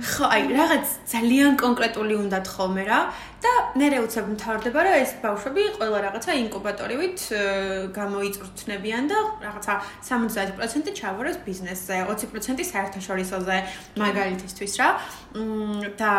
[0.09, 2.99] ხო, აი რაღაც ძალიან კონკრეტული უნდა თხოვნე რა.
[3.37, 7.19] და მერე უცებ მთავრდება რომ ეს ბავშვები ყველა რაღაცა ინკუბატორივით
[7.93, 9.73] გამოიწვრთნებიან და რაღაცა
[10.09, 13.57] 70% ჩავარეს ბიზნესზე 20% საერთაშორისოზე
[14.01, 14.89] მაგალითისთვის რა.
[16.01, 16.11] და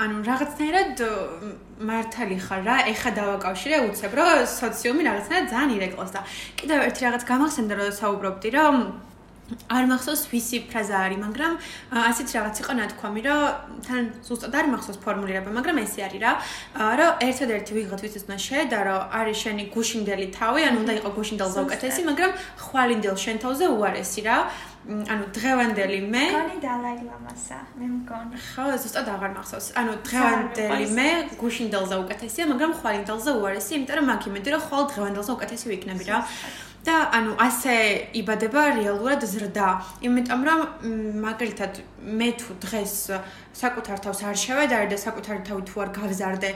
[0.00, 0.96] ანუ რაღაცნაირად
[1.90, 6.20] მართალი ხარ რა ეხა დავაკავშირე უცებ რომ სოციუმი რაღაცნაირად ძალიან ირეკლოს და
[6.58, 8.76] კიდევ ერთი რაღაც გამახსენდა რომ საუბრობდი რომ
[9.68, 11.52] არ მახსოვს ვისი ფრაზა არის, მაგრამ
[12.08, 13.40] ასეთ რაღაც იყო ნათქვამი, რომ
[13.86, 16.32] თან ზუსტად არ მახსოვს ფორმულირება, მაგრამ ესე არის რა,
[17.00, 21.58] რომ ერთადერთი ვიღოთ ვისაც უნდა შეედა, რომ არის შენი გუშინდელი თავი, ან უნდა იყოს გუშინდელზე
[21.66, 22.30] უკეთესი, მაგრამ
[22.64, 24.36] ხვალინდელ შენ თავზე უარესი რა.
[24.82, 28.34] ანუ დღევანდელი მე გონი დალაი ლამასა მე მგონი.
[28.50, 29.66] ხო ზუსტად აღარ მახსოვს.
[29.78, 35.32] ანუ დღევანდელი მე გუშინდელზე უკეთესია მაგრამ ხვალინდელზე უარესი იმიტომ რომ მაგ იმედი რომ ხვალ დღევანდელზე
[35.38, 36.18] უკეთესი ვიქნები რა
[36.82, 37.74] და ანუ ასე
[38.18, 39.68] იბადება რეალურად ზრდა,
[40.02, 40.60] იმიტომ რომ
[41.22, 42.94] მაგალითად მე თუ დღეს
[43.52, 46.50] საკუთარ თავს არ შევედარე და საკუთარ თავი თუ არ გავზარდე,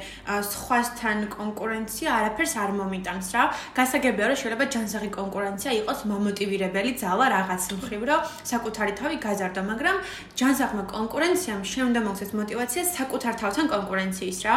[0.51, 3.43] სხვასთან კონკურენცია არაფერს არ მომიტანს რა.
[3.79, 9.97] გასაგებია რომ შეიძლება ჯანსაღი კონკურენცია იყოს მომოტივირებელი ძალა რაღაც მხრივ, რომ საკუთარი თავი გაზარდა, მაგრამ
[10.41, 14.55] ჯანსაღმა კონკურენციამ შემდგომს ეს мотиваცია საკუთარ თავთან კონკურენციის რა.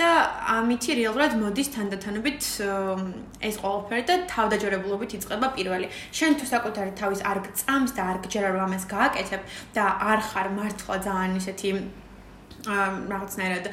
[0.00, 0.10] და
[0.56, 2.42] ამითი რეალურად მოდის თანდათანობით
[3.48, 5.86] ეს ყველაფერი და თავდაჯერებულობით იწყება პირველი.
[6.16, 9.42] შენ თუ საკუთარი თავის არ გწამს და არ გჯერა რომ ამას გააკეთებ
[9.76, 11.68] და არ ხარ მართლა ძალიან ისეთი
[12.66, 13.64] რაღაცნაირად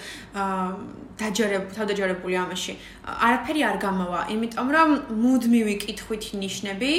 [1.17, 2.73] დაჯერებ თავდაჯერებული ამაში.
[3.03, 4.89] არაფერი არ გამოვა იმიტომ რომ
[5.23, 6.91] მუდმივი კითხვით ნიშნები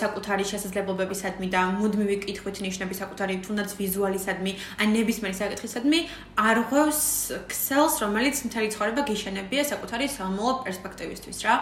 [0.00, 6.00] საკუთარი შესაძლებლობებისადმი და მუდმივი კითხვით ნიშნები საკუთარი თუნდაც ვიზუალისადმი ან ნებისმიერი საკითხისადმი
[6.46, 7.02] არ ღვევს
[7.50, 11.54] ქსელს რომელიც მთელი ცხოვრება გიშენებია საკუთარი სამომავლო პერსპექტივისთვის რა.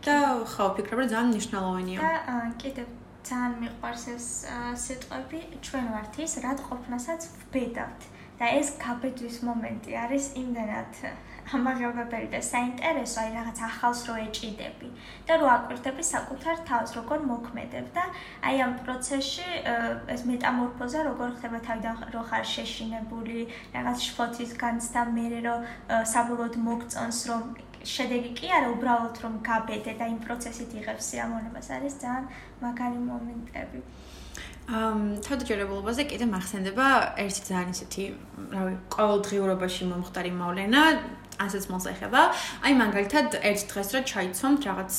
[0.00, 0.14] და
[0.48, 1.98] ხო ფიქრობ რომ ძალიან მნიშვნელოვანია.
[2.00, 2.86] და კიდევ
[3.28, 4.26] ძალიან მიყვარს ეს
[4.84, 5.38] სიტყვები.
[5.66, 8.00] ჩვენ ვართ ის რა ყოფნასაც ვბედავთ
[8.40, 11.00] და ეს გაბედვის მომენტი არის იმდენად
[11.50, 14.88] ამაღლებებელი და საინტერესო, აი რაღაც ახალს რო ეჭიდები
[15.28, 18.04] და რო აკვირდები საკუთარ თავს, როგორ მოქმედებ და
[18.48, 19.48] აი ამ პროცესში
[20.14, 23.38] ეს მეტამორფოზა როგორ ხდება თავიდან რო ხარ შეშინებული,
[23.74, 25.56] რაღაც შფოთის განცდა მერე რო
[26.12, 27.42] საბოლოოდ მოგწონს რომ
[27.80, 32.24] შედეგი კი არა უბრალოდ რომ გაბედე და იმ პროცესით იღებს სიამოვნებას არის ძალიან
[32.60, 33.80] მაგარი მომენტები.
[34.70, 36.86] ამ თავდაჯერებულობაზე კიდე მახსენდება
[37.18, 38.04] ერთი ძალიან ისეთი,
[38.54, 40.82] რავი, ყოველდღიურობაში მომხდარი მოვლენა,
[41.42, 42.20] ასეც მას ეხება.
[42.62, 44.92] აი მაგალითად ერთ დღეს რა ჩაიცომთ რაღაც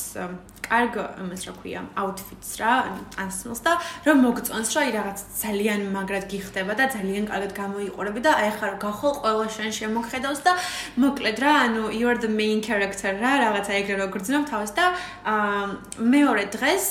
[0.72, 2.74] კარგ იმას რა ქვია, აუთფიტს რა,
[3.20, 3.72] ასმოს და
[4.08, 8.74] რომ მოგწონს რა, აი რაღაც ძალიან მაგრად გიხდება და ძალიან კარგად გამოიყურები და აი ხარ
[8.80, 10.52] გახოლ ყველა შენ შემოგხედავს და
[10.96, 14.86] მოკლედ რა, ანუ you are the main character რა, რაღაცა ეგრე რო გრძნობ თავს და
[16.00, 16.88] მეორე დღეს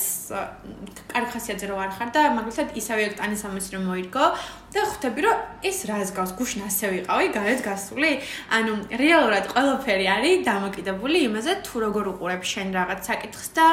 [1.08, 4.24] კარგ ხასიათზე რო არ ხარ და მაგალითად ისევე ექტანის ამას რომ მოირგო
[4.70, 6.33] და ხვდები რომ ეს რას გავს?
[6.38, 8.11] გუშინ ასე ვიყავი გარეთ გასული?
[8.54, 13.66] ანუ რეალურად ყველაფერი არის დამოკიდებული იმაზე თუ როგორ უყურებ შენ რაღაც საკითხს და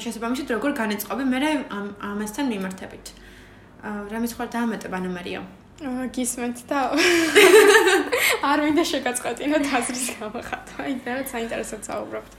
[0.00, 1.52] შესაბამისად როგორ განეწყობი მე
[2.10, 3.06] ამასთან მიმართებით.
[3.80, 5.40] რა მეცხარ დაამეტებ ანუ მარია
[5.80, 6.80] გისმენთ და
[8.50, 12.32] არ მინდა შეგაწყატინოთ აზრის გამახატვა აი რა საინტერესოა საუბრობთ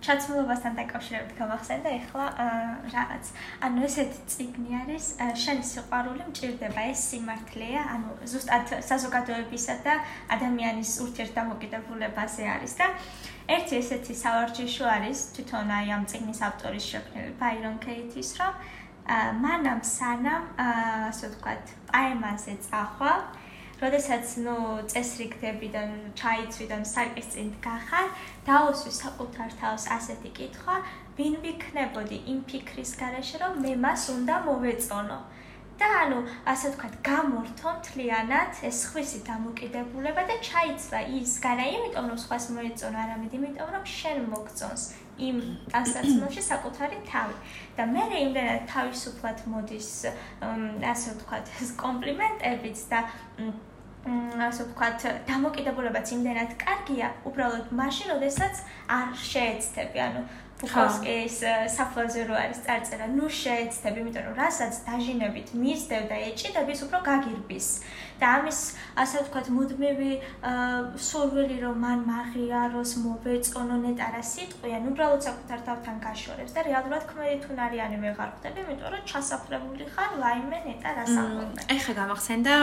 [0.00, 2.26] ჩაცმულობასთან დაკავშირებით გამახსენდა ეხლა
[2.94, 3.24] რაღაც.
[3.66, 5.06] ანუ ესეთი ციგნი არის
[5.42, 7.82] შენი სიყვარული მჭირდება ეს სიმართლეა?
[7.94, 9.94] ანუ ზუსტად საზოგადოებისა და
[10.36, 12.86] ადამიანის ურთიერთდამოკიდებულებაზე არის და
[13.56, 18.52] ერთი ესეთი სავარჯიშო არის თვითონ აი ამ ციგნის ავტორის შექმნილი ბაირონ კეითის რომ
[19.44, 23.20] მანამ სანამ ასე ვთქვათ პაემაზე წახვალ
[23.80, 24.56] როდესაც ნუ
[24.92, 28.10] წესრიგდებიდან ჩაიცვიდან საკის წინ გახარ,
[28.44, 30.76] დაუსვი საკუთარ თავს ასეთი კითხვა,
[31.16, 35.20] ვინ ვიქნებოდი იმ ფიქრის garaშე, რომ მე მას უნდა მოვეწონო.
[35.80, 36.18] და ანუ
[36.52, 42.98] ასე ვთქვათ, გამორთო მთლიანად ეს ხვისი დამოკიდებულება და ჩაიცვა ის gara, იმიტომ რომ სხვას მოეწონა,
[43.04, 44.84] არამედ იმიტომ რომ შენ მოგწონს
[45.28, 45.36] იმ
[45.72, 47.34] ტანსაცმელში საკუთარი თავი.
[47.76, 49.90] და მე იმდენად თავისუფლად მოდის
[50.92, 53.00] ასე ვთქვათ, ეს კომპლიმენტებიც და
[54.06, 60.22] ასე ვთქვათ, დამოკიდებულებაც იმდენად კარგია, უბრალოდ მაშინ, როდესაც არ შეეცდები, ანუ
[60.60, 61.36] ბუხოვსკის
[61.76, 66.98] საფლაზე რო არის წარწერა, ნუ შეეცდები, იმიტომ რომ რასაც დაჟინებით მისდევ და ეჭიდები, ის უფრო
[67.10, 67.68] გაგირბის.
[68.20, 68.58] და ამის
[69.00, 70.12] ასე ვთქვათ, მუდმივი
[71.08, 77.36] სურვილი რომ მან მაღიაროს, მოვეწონო ნეტარა სიტყვი, ან უბრალოდ საკუთარ თავთან გაშორებს და რეალურად ქმედი
[77.44, 81.64] თუნარიანი ვეღარ ხდები, იმიტომ რომ ჩასაფრებული ხარ ვაიმე ნეტარა სამყარო.
[81.76, 82.54] ეხა გამახსენდა,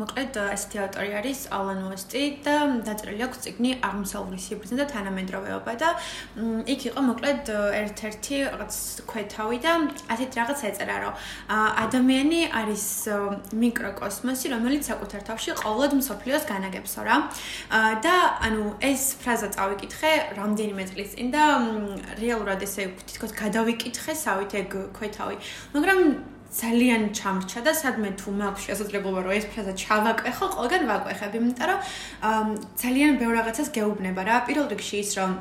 [0.00, 2.56] მოკლედ ესეთი ავტორი არის ალან უესტი და
[2.88, 5.88] დაწერილი აქვს წიგნი აღმოსავლური სიბრძნე და თანამედროვეობა და
[6.72, 8.76] იქ იყო მოკლედ მაგალითად ერთ-ერთი რაღაც
[9.06, 9.72] ქვეთავი და
[10.12, 11.14] ასეთ რაღაც ეწერა, რომ
[11.50, 12.86] ადამიანი არის
[13.50, 17.16] მიკროკოსმოსი, რომელიც საკუთარ თავში ყოველდღე მსოფლიოს განაგებსო რა.
[18.02, 18.14] და
[18.46, 21.44] ანუ ეს ფრაზა წავიკითხე რამდენიმე წლის წინ და
[22.22, 25.36] რეალურად ესე თითქოს გადავიკითხე სავით ეგ ქვეთავი.
[25.74, 26.00] მაგრამ
[26.52, 31.80] ძალიან ჩამრჩა და სადმე თუ მაქვს შესაძლებლობა რომ ეს ფრაზა ჩავაკვეხო, ყველგან ვაკვეხებ, იმიტომ რომ
[32.76, 34.36] ძალიან ბევრ რაღაცას გეუბნება რა.
[34.44, 35.40] პირველ რიგში ის რომ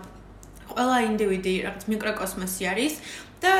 [0.71, 2.93] ყველა ინდივიდი რაღაც მიკროკოსმოსი არის
[3.41, 3.53] და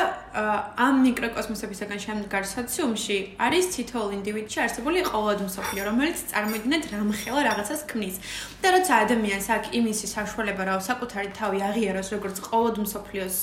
[0.78, 8.16] ამ მიკროკოსმოსებისგან შემდგარ სოციუმში არის თითოეულ ინდივიდში არსებული ყოველდღე მსოფლიო, რომელიც წარმოიდგინეთ რამხელა რაღაცას ქმნის.
[8.62, 13.38] და როცა ადამიანს აქვს იმისი საშუალება, რომ საკუთარი თავი აღიაროს როგორც ყოველდღე მსოფლიოს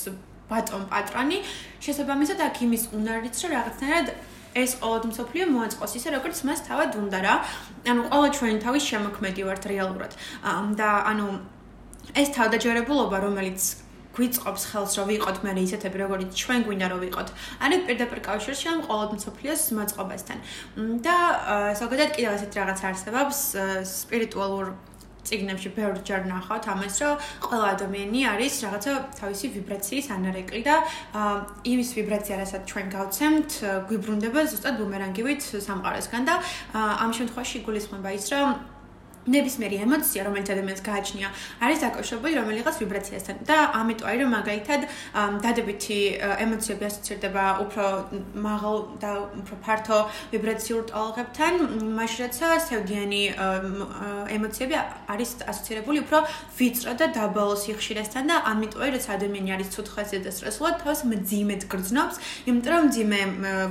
[0.49, 1.37] ბატონ პატრონი,
[1.83, 4.07] შესაბამისად აქ იმის უნარიც რომ რაღაცნაირად
[4.55, 7.35] ეს ყოველდღე მსოფლიო მოაწყოს ისე როგორც მას თავად უნდა რა.
[7.85, 10.11] ანუ ყოველ ჩვენი თავის შემოქმედი ვართ რეალურად.
[10.79, 11.27] და ანუ
[12.15, 13.61] ეს თავდაჯერებულობა, რომელიც
[14.19, 17.29] გვიწყობს ხელს, რომ ვიყოთ მე ისეთები, როგორც ჩვენ გვინდა რომ ვიყოთ,
[17.63, 20.37] არის პირდაპირ კავშირში ამ ყოველდღე მსოფლიოს მოწყობასთან.
[21.05, 21.17] და
[21.81, 23.37] ზოგადად კიდევ ასეთ რაღაც არსებობს
[23.85, 24.65] სპირიტუალურ
[25.29, 30.75] ციგნებში ბევრ ჯერ ნახავთ ამას, რომ ყველა ადამიანი არის რაღაცა თავისი ვიბრაციის ანარეკლი და
[31.71, 33.49] იმის ვიბრაცია, რასაც ჩვენ გავცემთ,
[33.89, 36.35] გვიბრუნდება ზუსტად ბუმერანგივით სამყაროსგან და
[36.73, 38.47] ამ შემთხვევაში გულისხმობა ის, რომ
[39.35, 41.27] ნებისმიერი ემოცია, რომელიც ადამიანს გააჩნია,
[41.65, 43.35] არის დაკავშირებული რომელიღაც ვიბრაციასთან.
[43.49, 44.81] და ამიტომ აი რომ მაგალითად
[45.45, 45.99] დადებითი
[46.45, 47.85] ემოციები ასოცირდება უფრო
[48.47, 49.11] მაღალ და
[49.41, 49.97] უფრო ფართო
[50.33, 51.53] ვიბრაციულ ტალღებთან,
[51.99, 52.35] მაშინაც
[52.69, 53.23] სევდიანი
[54.37, 54.75] ემოციები
[55.13, 56.17] არის ასოცირებული უფრო
[56.57, 61.61] ვიწრო და დაბალ სიხშირესთან და ამიტომ აი რომ ადამიანი არის ცუთხასიათი და სტრესულად თავს მძიმედ
[61.71, 62.15] გრძნობს,
[62.49, 63.19] იმიტომ რომ მძიმე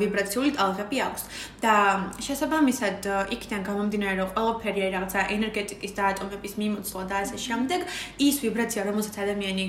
[0.02, 1.22] ვიბრაციული ტალღები აქვს.
[1.58, 1.74] და
[2.22, 2.98] შესაბამისად
[3.34, 7.80] იქიდან გამომდინარე რომ ყველაფერი არის რაღაცა ენერგეტიკის და ატომების მიმოცვლა და ასე შემდეგ,
[8.20, 9.64] ის ვიბრაცია, რომელსაც ადამიანი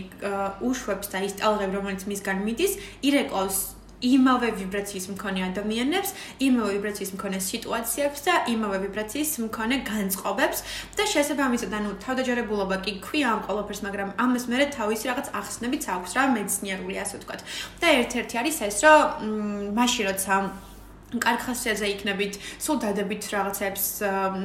[0.59, 2.73] უშვებს და ის ტალღები, რომელიც მისგან მიდის,
[3.07, 3.57] ირეკლავს
[3.99, 10.63] იმავე ვიბრაციის მქონე ადამიანებს, იმავე ვიბრაციის მქონე სიტუაციებს და იმავე ვიბრაციის მქონე განწყობებს
[10.95, 16.15] და შესაბამისად, ანუ თავდაჯერებულობა კი ქვია ამ ყველაფერს, მაგრამ ამას მერე თავისი რაღაც ახსნებიც აქვს
[16.15, 17.41] რა, მეცნიერული ასე ვთქვათ.
[17.83, 20.33] და ერთ-ერთი არის ეს, რომ მაშინ როცა
[21.17, 23.85] კარგ ხასიათზე იქნებით, სულ დადებით რაღაცებს,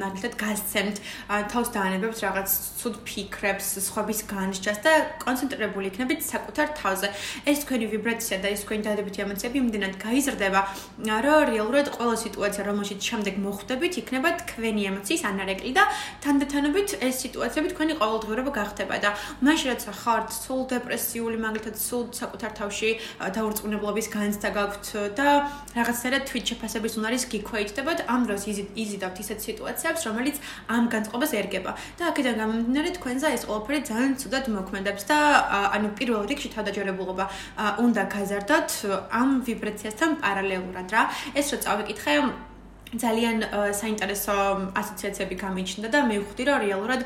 [0.01, 0.97] ნაკლად გასცემთ,
[1.53, 2.49] თავს დაანებებთ რაღაც
[2.81, 7.09] ცუდ ფიქრებს, სხვების განსჯას და კონცენტრირებული იქნებით საკუთარ თავზე.
[7.45, 10.61] ეს თქვენი ვიბრაცია და ეს თქვენი დადებითი ემოციები იმდენად გაიზრდება,
[11.05, 15.85] რომ რეალურად ყველა სიტუაცია, რომელშიც შემდეგ მოხვდებით, იქნება თქვენი ემოციის ანარეკლი და
[16.25, 19.11] თანდათანობით ეს სიტუაციები თქვენი ყოველდღიურობა გახდება და
[19.45, 22.91] მაშინ რაც ხართ სულ დეპრესიული, მაგალითად, სულ საკუთარ თავში
[23.37, 24.87] დაურწმუნებლობის განცდა გაქვთ
[25.19, 25.29] და
[25.77, 30.37] რაღაცნაირად თვით შეფასების უნარის გიქვეითდებათ ამ დროს იზიდავთ ისეთ სიტუაციებს რომელიც
[30.71, 31.73] ამ განწყობას ერგება.
[31.99, 35.19] და აქედან გამომდინარე თქვენზა ეს ყველაფერი ძალიან ცუდად მოქმედებს და
[35.75, 37.25] ანუ პირველ რიგში თავდაჯერებულობა
[37.85, 38.71] უნდა გაზარდოთ
[39.21, 41.03] ამ ვიბრაციასთან პარალელურად რა.
[41.35, 42.13] ეს რო წავიკითხე
[43.03, 43.37] ძალიან
[43.81, 44.35] საინტერესო
[44.81, 47.01] ასოციაციები გამიჩნდა და მე ვხვდი რომ რეალურად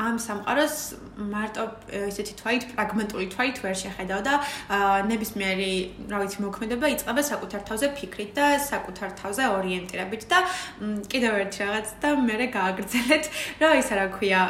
[0.00, 0.76] ამ სამყაროს
[1.20, 1.64] მარტო
[2.08, 4.34] ესეთი თვალით პრაგმატული თვალით ვერ შეხედავ და
[5.10, 5.72] ნებისმიერი
[6.12, 10.38] რა ვიცი მოქმედება იწყება საკუთარ თავზე ფიქრით და საკუთარ თავზე ორიენტირებით და
[11.12, 13.24] კიდევ ერთი რაღაც და მე გააგრძელეთ
[13.60, 14.40] რომ ისა რა ქვია.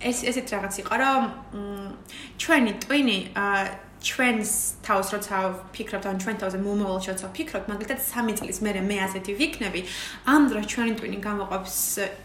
[0.00, 1.22] ეს ესეთ რაღაც იყო რომ
[2.38, 3.18] ჩვენი ტვინი
[3.98, 4.50] ჩვენს
[4.86, 5.36] თავს როცა
[5.74, 9.80] ფიქრობთ ან ჩვენ თავზე მომავალში როცა ფიქრობთ, მაგალითად 3 წლის მერე მე ასეთი ვიქნები,
[10.22, 11.76] ამ დროს ჩვენი ტვინი გამოყოფს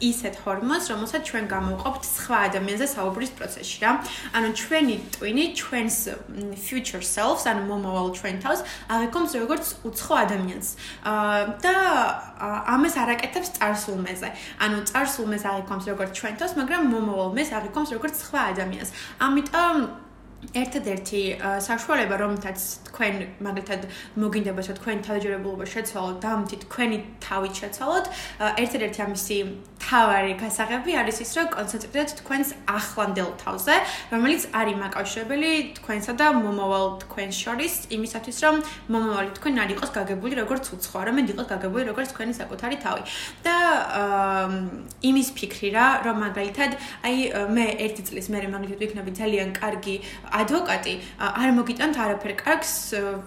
[0.06, 3.92] ისეთ ჰორმონს, რომელსაც ჩვენ გამოვყოფთ სხვა ადამიანზე საუბრის პროცესში რა.
[4.38, 5.98] ანუ ჩვენი ტვინი ჩვენს
[6.62, 8.60] future selves, ანუ მომავალ ჩვენ თავს
[8.94, 10.68] აღიქონს როგორც უცხო ადამიანს.
[11.10, 11.76] აა და
[12.44, 14.30] ამას არაკეთებს წარსულ მეზე.
[14.62, 18.90] ანუ წარსულ მეზს აღიქონს როგორც ჩვენ თავს, მაგრამ მომავალ მეზს აღიქონს როგორც სხვა ადამიანს.
[19.26, 19.78] ამიტომ
[20.52, 21.22] ერთადერთი
[21.68, 23.14] საშუალება რომელთაც თქვენ
[23.48, 23.82] მაგალითად
[24.24, 28.06] მოგინდებათ რომ თქვენ თავჯერებულობა შეცვალოთ და ამით თქვენი თავით შეცვალოთ
[28.64, 29.38] ერთადერთი ამისი
[29.84, 33.76] თავარი გასაღები არის ის რომ კონცენტრირდეთ თქვენს ახლანდელ თავზე
[34.14, 38.56] რომელიც არის მაკავშირებელი თქვენსა და მომავალ თქვენს შორის იმისათვის რომ
[38.96, 43.04] მომავალი თქვენ არ იყოს გაგებული როგორც უცხო არამედ იყოს გაგებული როგორც თქვენი საკუთარი თავი.
[43.44, 43.56] და
[45.04, 46.72] იმის ფიქრი რა რომ მაგალითად
[47.04, 47.16] აი
[47.56, 49.96] მე ერთი წლის მერე მაგალითად ვიქნები ძალიან კარგი
[50.34, 52.34] ადვოკატი არ მოგიტანთ არაფერ.
[52.44, 52.74] კარგს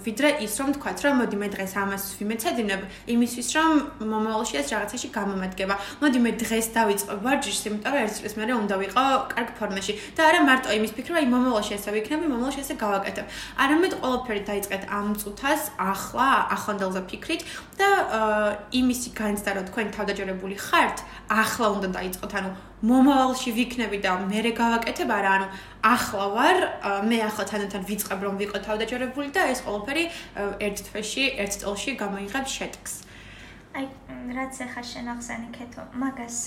[0.03, 2.81] ვიდრე ის რომ თქვათ რომ მოდი მე დღეს ამას ვიმეცადინებ
[3.15, 3.71] იმისთვის რომ
[4.11, 5.75] მომავალში ეს რაღაცაში გამომადგება.
[6.03, 9.93] მოდი მე დღეს დავიწყო ვარჯიშს, იმიტომ რომ ერთ წელს მერე უნდა ვიყო კარგ ფორმაში.
[10.17, 13.27] და არა მარტო იმის ფიქრი, რომ აი მომავალში ესე ვიქნები, მომავალში ესე გავაკეთებ.
[13.63, 17.43] არამედ ყველაფერი დაიწყეთ ამ წუთას, ახლა, ახონდელზე ფიქრით.
[17.77, 17.89] და
[18.73, 20.97] იმისი განცდა, რომ თქვენ თავდაჯერებული ხართ,
[21.29, 22.51] ახლა უნდა დაიწყოთ, ანუ
[22.85, 25.47] მომავალში ვიქნები და მერე გავაკეთებ, არა, ანუ
[25.81, 26.59] ახლა ვარ,
[27.09, 30.05] მე ახლა თანათან ვიწყებ რომ ვიყო თავდაჯერებული და ეს ყველაფერი
[30.61, 32.93] ერთ თვეში, ერთ წელში გამოიღებს შეტკს.
[33.77, 33.85] აი,
[34.37, 36.39] რაც ახლა შენახსენი ქეთო, მაგას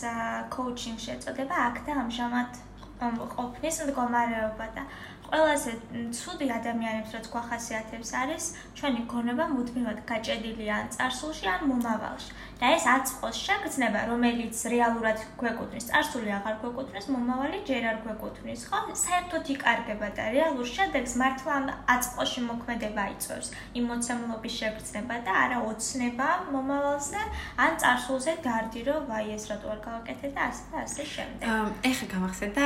[0.53, 2.51] კოუჩინგში ეწოდება აქ და ამჟამად
[2.99, 4.83] ყოფნის მდგომარეობა და
[5.29, 5.71] ყველაზე
[6.19, 8.45] ცუდი ადამიანებს რაც გვახასიათებს არის
[8.79, 12.31] ჩვენი გონება მუდმივად გაჭედილია ან царსულში ან მომავალში.
[12.59, 18.79] და ეს აწყოს შეგრძნება, რომელიც რეალურად გვეკუთვნის, царსული აღარ გვეკუთვნის, მომავალი ჯერ არ გვეკუთვნის, ხო?
[19.03, 21.65] საერთოდ იკარგება და რეალურ შედეგს მართლა ამ
[21.95, 23.47] აწყოში მოქმედება იწვევს.
[23.79, 27.21] იმ მოცემულობის შეგრძნება და არა ოცნება მომავალზე
[27.63, 31.47] ან царსულზე გარდი, რომ აი ეს რატო არ გავაკეთე და ასე და ასე შემდეგ.
[31.91, 32.65] ეხა გამახსენდა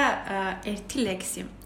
[0.73, 1.62] ერთი ლექსი.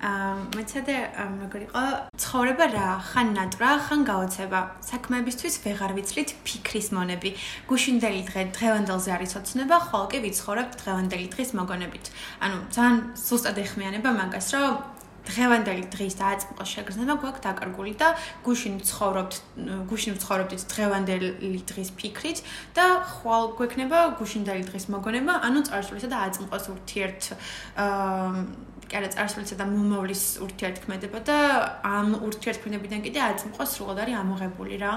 [0.00, 0.96] აა მეცადე
[1.42, 1.82] როგორ იყო?
[2.18, 2.88] ცხოვრება რა?
[3.10, 4.60] ხან ნატრა ხან გაოცება?
[4.90, 7.30] საქმეებისთვის ვეღარ ვიცლით ფიქრის მონები.
[7.70, 12.04] გუშინდელი დღე დღევანდელზე არის ოცნება ხოლმე კი ვიცხოვრებ დღევანდელი დღის მოგონებით.
[12.44, 18.08] ანუ ძალიან სუსტად ეხმიანება მაგას რომ დღევანდელი დღის დააწმყო შეგრძნება გვაქვს დაკარგული და
[18.44, 19.32] გუშინ ცხოვრობთ
[19.88, 22.44] გუშინ ცხოვრობთ დღევანდელი დღის ფიქრით
[22.76, 27.22] და ხვალ გვექნება გუშინდელი დღის მოგონება ანუ წარსულისა და აწმყოს ურთიერთ
[27.80, 28.44] აა
[28.90, 31.38] კარა წარსულისა და მომავლის ურთიერთქმედება და
[31.88, 34.92] ამ ურთიერთქმედებიდან კიდე აწმყოს სრულად არის ამოღებული რა.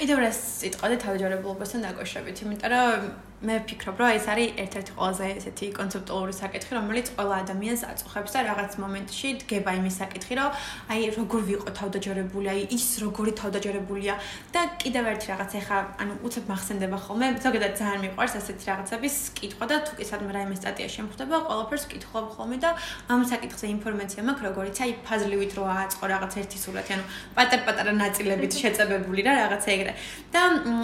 [0.00, 3.02] კიდევ რა სიტყვა და თავჯერებულობასთან დაკავშირებით, იმიტომ რომ
[3.40, 8.40] მე ვფიქრობ, რომ ეს არის ერთ-ერთი ყველაზე ესეთი კონცეპტუალური საკითხი, რომელიც ყველა ადამიანს აწუხებს და
[8.44, 10.50] რაღაც მომენტში დგება იმის საკითხი, რომ
[10.92, 14.14] აი როგორ ვიყო თავდაჯერებული, აი ის როგორი თავდაჯერებულია
[14.52, 19.64] და კიდევ ერთი რაღაც ეხა, ანუ უცებ მახსენდება ხოლმე, ზოგადად ძალიან მიყვარს ასეთი რაღაცების კითხვა
[19.72, 22.70] და თუ კი სადმე რაიმე სტატია შემხვდება, ყველაფერს კითხულობ ხოლმე და
[23.08, 27.04] ამ საკითხზე ინფორმაცია მაქვს, როგორიც აი ფაზლივით რო ააწყო რაღაც ერთი სურათი, ანუ
[27.40, 29.92] პატარ-პატარა ნაწილებით შეწებებული რა რაღაცა ეგრე.
[30.28, 30.40] და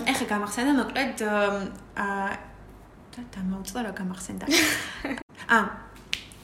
[0.09, 1.17] ეხა გამახსენდა მოკლედ
[1.97, 2.31] აა
[3.17, 4.45] და დამოუწყდა რა გამახსენდა.
[5.57, 5.87] აა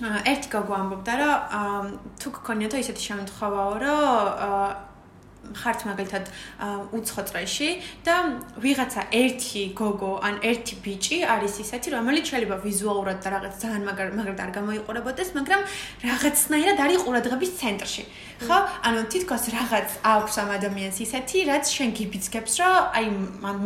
[0.02, 4.90] ერთი გოგო ამბობდა რომ თუ გქონიათო ისეთი შემთხვევაო რომ
[5.58, 6.24] ხართ მაგალითად
[6.96, 7.68] უცხო წრეში
[8.06, 8.14] და
[8.62, 14.08] ვიღაცა ერთი გოგო ან ერთი ბიჭი არის ისეთი რომელიც შეიძლება ვიზუალურად და რაღაც ძალიან მაგარ
[14.18, 15.62] მაგრად არ გამოიყურებოდეს მაგრამ
[16.06, 18.02] რაღაცნაირად არის ყურადღების ცენტრში
[18.46, 18.58] ხო?
[18.88, 23.06] ანუ თითქოს რაღაც აქვს ამ ადამიანს ისეთი რაც შენ გიფიცკებს რომ აი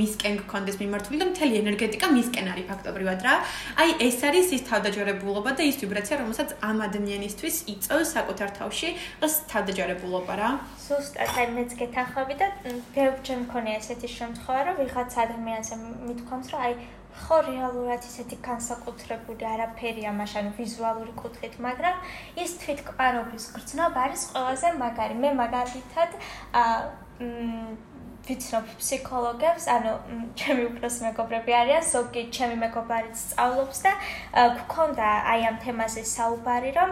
[0.01, 3.35] მისკენ გქონდეს მიმართული და მთელი ენერგეტიკა მისკენ არის ფაქტობრივად რა.
[3.83, 8.89] აი ეს არის ის თავდაჯერებულობა და ის ვიბრაცია რომელსაც ამ ადამიანისთვის იწევს საკუთარ თავში
[9.27, 10.51] ეს თავდაჯერებულობა რა.
[10.87, 12.47] ზუსტად აი მეც გეთანხმები და
[12.95, 15.69] ბევრ ჩემ მქონია ესეთი შემთხვევა რომ ვიღაც ადამიანს
[16.07, 16.73] მithქვამს რომ აი
[17.23, 21.97] ხო რეალურად ისეთი განსაკუთრებული არაფერია მაშინ ვიზუალური კუთხით მაგრამ
[22.45, 25.15] ის თვითკმარობის გრძნობა არის ყველაზე მაგარი.
[25.25, 26.11] მე მაგალითად
[26.63, 26.79] აა
[28.27, 29.93] ვიცნობ ფსიქოლოგებს, ანუ
[30.39, 33.93] ჩემი უბრალოდ მეგობრები არიან, ზოგი ჩემი მეგობარიც სწავლობს და
[34.61, 36.91] გქონდა აი ამ თემაზე საუბარი, რომ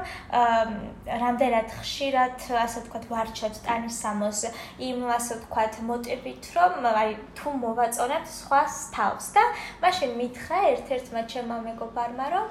[1.24, 4.40] რამდენად ხშირად, ასე ვთქვათ, ვარჩევთ ტანის სამოს
[4.78, 9.44] იმ ასე ვთქვათ მოტივით, რომ აი თუ მოვაწონებთ სხვას თავს და
[9.82, 12.46] მაშინ მითხრა ერთ-ერთმა ჩემმა მეგობარმა, რომ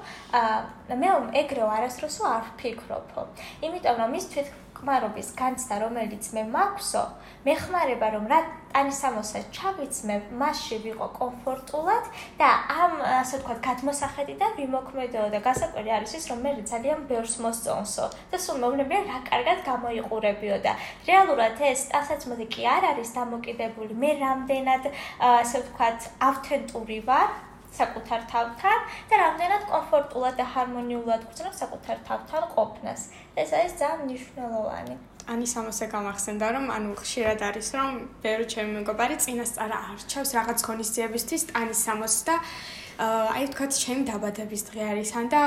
[1.03, 1.09] მე
[1.43, 3.21] ეგრეო არასდროს არ ვფიქრობო.
[3.63, 4.47] იმიტომ რომ ის თვით
[4.83, 7.03] ხმარობის განცდა, რომელიც მე მაქვსო,
[7.47, 8.39] მეხმარება რომ რა
[8.73, 12.49] ტანისამოსაც ჩავიცმებ, მასში ვიყო კომფორტულად და
[12.83, 18.37] ამ ასე ვთქვათ, გადმოსახედიდან ვიმოქმედო და გასაკვირი არის ის, რომ მე ძალიან ბევრს მოსწონსო და
[18.43, 20.75] სულ მეუბნებია რა კარგად გამოიყურებიო და
[21.07, 24.91] რეალურად ეს ტანსაცმელი კი არ არის დამოკიდებული მე რამდენად
[25.31, 28.77] ასე ვთქვათ, ავთენტური ვარ საკუთარ თავთან
[29.09, 33.01] და რამდენად კომფორტულად და ჰარმონიულად გრძნობ საკუთარ თავთან ყოფნას.
[33.41, 34.95] ეს არის ძალიან მნიშვნელოვანი.
[35.23, 37.91] ანის ამასე გამახსენდა რომ ანუ ხშირად არის რომ
[38.23, 42.35] ბევრი ჩემი მეგობარი წინასწარ არჩევს რაღაც ღონისძიებისთვის ტანის სამოს და
[43.01, 45.41] აი თქვა ჩემი დაბადების დღე არის ან და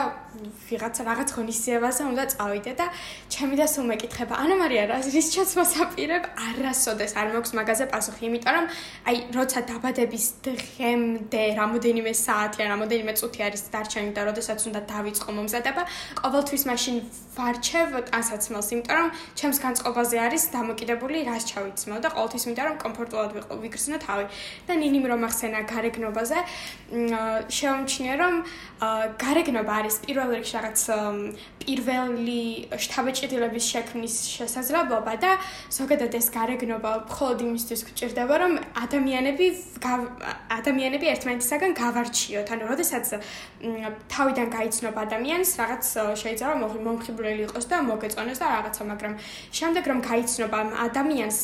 [0.67, 2.87] ვიღაცა რაღაც ღონისძიებაზე უნდა წავიდე და
[3.31, 6.25] ჩემი და სულ მეკითხება ანა მარია რა რის ჩაც მოსაპირებ?
[6.47, 8.67] არასოდეს არ მაქვს მაგაზე პასუხი იმიტომ რომ
[9.07, 15.31] აი როცა დაბადების დღემდე რამოდენიმე საათი ან რამოდენიმე წუთი არის დარჩენილი და როდესაც უნდა დავიწყო
[15.39, 15.83] მომზადება
[16.23, 16.97] ყოველთვის მაშინ
[17.39, 23.31] ვარჩევ ტანსაცმელს იმიტომ რომ ჩემს განწყობაზე არის დამოკიდებული რას ჩავიცმო და ყოველთვის მინდა რომ კომფორტულად
[23.37, 24.25] ვიყო ვიგრძნო თავი.
[24.67, 26.39] და ნინიმ რომ ახსენა გარეგნობაზე
[27.59, 28.35] შეუმჩნია რომ
[29.23, 30.81] გარეგნობა არის პირველ რიგში რაღაც
[31.67, 32.43] პირველი
[32.85, 35.31] შთაბეჭდილების შექმნის შესაძლებლობა და
[35.79, 38.53] ზოგადად ეს გარეგნობა მხოლოდ იმისთვის გვჭირდება რომ
[38.85, 39.47] ადამიანები
[40.59, 42.49] ადამიანები ერთმანეთისაგან გავარჩიოთ.
[42.55, 43.07] ანუ როდესაც
[44.15, 45.85] თავიდან გაიცნობ ადამიანს რაღაც
[46.23, 46.55] შეიძლება
[46.87, 49.13] მომხიბვლელი იყოს და მოგეწონოს და რაღაცა მაგრამ
[49.59, 51.39] შემდეგ რომ გაიცნობ ამ ადამიანს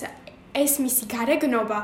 [0.53, 1.79] ეს მისი გარეგნობა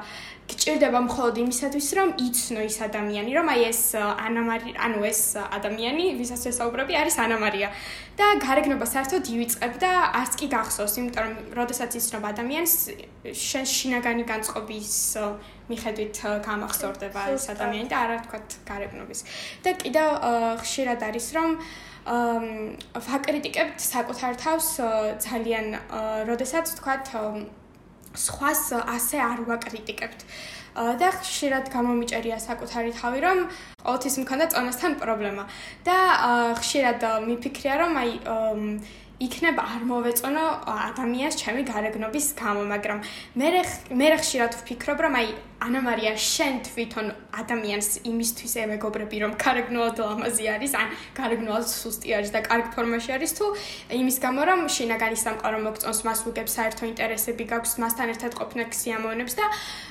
[0.49, 6.43] გჭირდება მხოლოდ იმისათვის, რომ იცნო ის ადამიანი, რომ აი ეს ანამარი, ანუ ეს ადამიანი, ვისაც
[6.51, 7.69] ესაუბრები, არის ანამარია.
[8.19, 9.91] და გარეგნობა საერთოდ ივიწყებ და
[10.21, 12.75] არც კი გახსოვს, იმიტომ რომ როდესაც იცნობ ადამიანს,
[13.31, 14.95] შენ შინაგანი განწყობის
[15.71, 18.41] მიხედვით გამახსოვრდება ეს ადამიანი და არა თქვა
[18.71, 19.21] გარეგნობის.
[19.63, 20.09] და კიდევ
[20.65, 21.49] ხშირად არის რომ
[22.09, 24.69] აა ვაკრიტიკებთ საკუთარ თავს
[25.29, 25.67] ძალიან
[26.31, 26.95] როდესაც თქვა
[28.15, 30.25] სხვას ასე არ ვაკრიტიკებთ.
[30.79, 33.39] და ხშირად გამომიჭერია საკუთარი თავი, რომ
[33.83, 35.45] ყოველთვის მქონდა წონასთან პრობლემა.
[35.85, 35.99] და
[36.61, 38.13] ხშირად მიფიქრია, რომ აი
[39.19, 42.99] იქნება არ მოვეწონო ადამიანს ჩემი გარეგნობის გამო, მაგრამ
[43.35, 43.49] მე
[43.99, 50.47] მე ხშირად ვფიქრობ, რომ აი ანა მარია შენ თვითონ ადამიანს იმისთვის ემეგობრები, რომ გარეგნულად ლამაზი
[50.55, 53.47] არის, ან გარეგნულად სუსტი არის და კარგ ფორმაში არის თუ
[53.99, 59.35] იმის გამო, რომ შინაგანი სამყარო მოგწონს, მას უგებს საერთო ინტერესები გაქვს, მასთან ერთად ყოფნა ქსიამოვნებს
[59.35, 59.47] და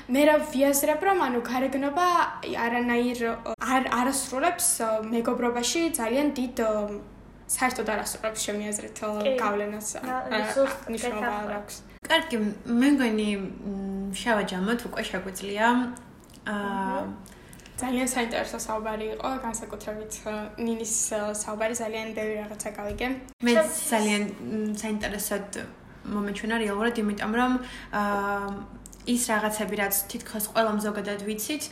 [0.08, 0.36] მე რა
[0.78, 2.06] ვიაზრებ, რომ ანუ გარეგნობა
[2.54, 3.20] არანაირ
[3.58, 4.66] არ არასრულებს
[5.10, 6.56] მეგობრობაში ძალიან დიდ
[7.48, 8.96] საერთოდ არასწორებს შემიაზრეთ
[9.42, 9.88] გავლენას
[10.94, 11.74] ნიშნობა აქვს.
[12.08, 12.36] კარგი,
[12.78, 13.28] მე მგონი
[14.14, 15.66] შავა ჯამოთ უკვე შეგვიძლია
[16.46, 17.02] აა
[17.78, 20.12] ძალიან საინტერესო საუბარი იყო, განსაკუთრებით
[20.58, 20.94] ნინის
[21.42, 23.06] საუბარი ძალიან ბევრი რაღაცა გავიგე.
[23.46, 23.52] მე
[23.90, 24.22] ძალიან
[24.82, 25.48] საინტერესოდ
[26.08, 27.52] მომეჩვენა რეალურად, იმიტომ რომ
[28.02, 28.77] აა
[29.08, 31.64] ის რაღაცები რაც თითქოს ყველამ ზოგადად ვიცით,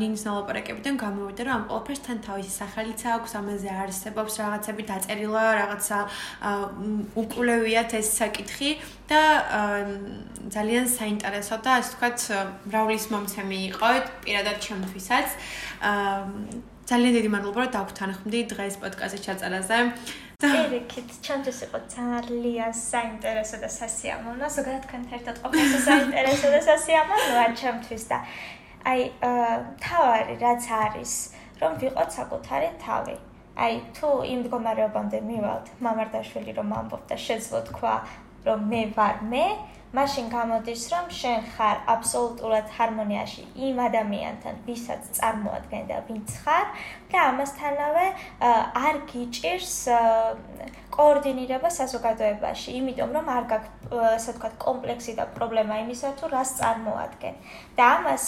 [0.00, 5.98] ნინის ნალაპარაკებიდან გამოვიდა, რომ ამ ყველაფერს თან თავისი სახელიც აქვს, ამაზე არსებობს რაღაცები დაწერილა, რაღაცა
[7.24, 8.70] უკულევიათ ეს საკითხი
[9.08, 9.22] და
[10.52, 12.18] ძალიან საინტერესო და ასე ვთქვათ,
[12.68, 13.88] მრავლის მომცემი იყო
[14.28, 15.28] პირადად ჩემთვისაც.
[16.88, 19.78] ძალიან დიდი მადლობა რომ დაგვთანხმდი დღეს პოდკასტის ჩაწერაზე.
[20.38, 28.04] ერიქით, ჩემთვის იყო ძალიან საინტერესო და სასიამოვნო, ზოგადად თქვენ ერთად ყოფნა საინტერესო და სასიამოვნოა ჩემთვის
[28.12, 28.18] და
[28.90, 29.00] აი,
[29.82, 31.12] თავარი რაც არის,
[31.58, 33.16] რომ ვიყოთ საკუთარი თავი.
[33.58, 37.94] აი, თუ იმ მდგომარეობამდე მივალთ, მამარდაშვილი რომ ამბობ და შეძლო თქვა,
[38.46, 39.44] რომ მე ვარ მე,
[39.96, 46.66] მაშინ გამოდის, რომ შენ ხარ აბსოლუტურად ჰარმონიაში იმ ადამიანთან, ვისაც წარმოადგენ და ვინც ხარ
[47.08, 48.06] და ამასთანავე
[48.84, 49.72] არ გიჭირს
[50.92, 57.34] კოორდინირება საზოგადოებაში, იმიტომ რომ არ გაქვს, ასე ვთქვათ, კომპლექსი და პრობლემა იმისა, თუ რას წარმოადგენ.
[57.80, 58.24] და ამას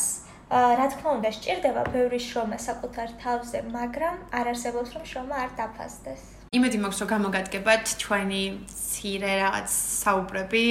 [0.50, 6.39] რა თქმა უნდა, სჭირდება ბევრი შრომა საკუთარ თავზე, მაგრამ არ არსებობს რომ შრომა არ დაფასდეს.
[6.50, 10.62] იმედი მაქვს რომ გამოგადგებათ ჩვენი ცირე რაღაც საუბრები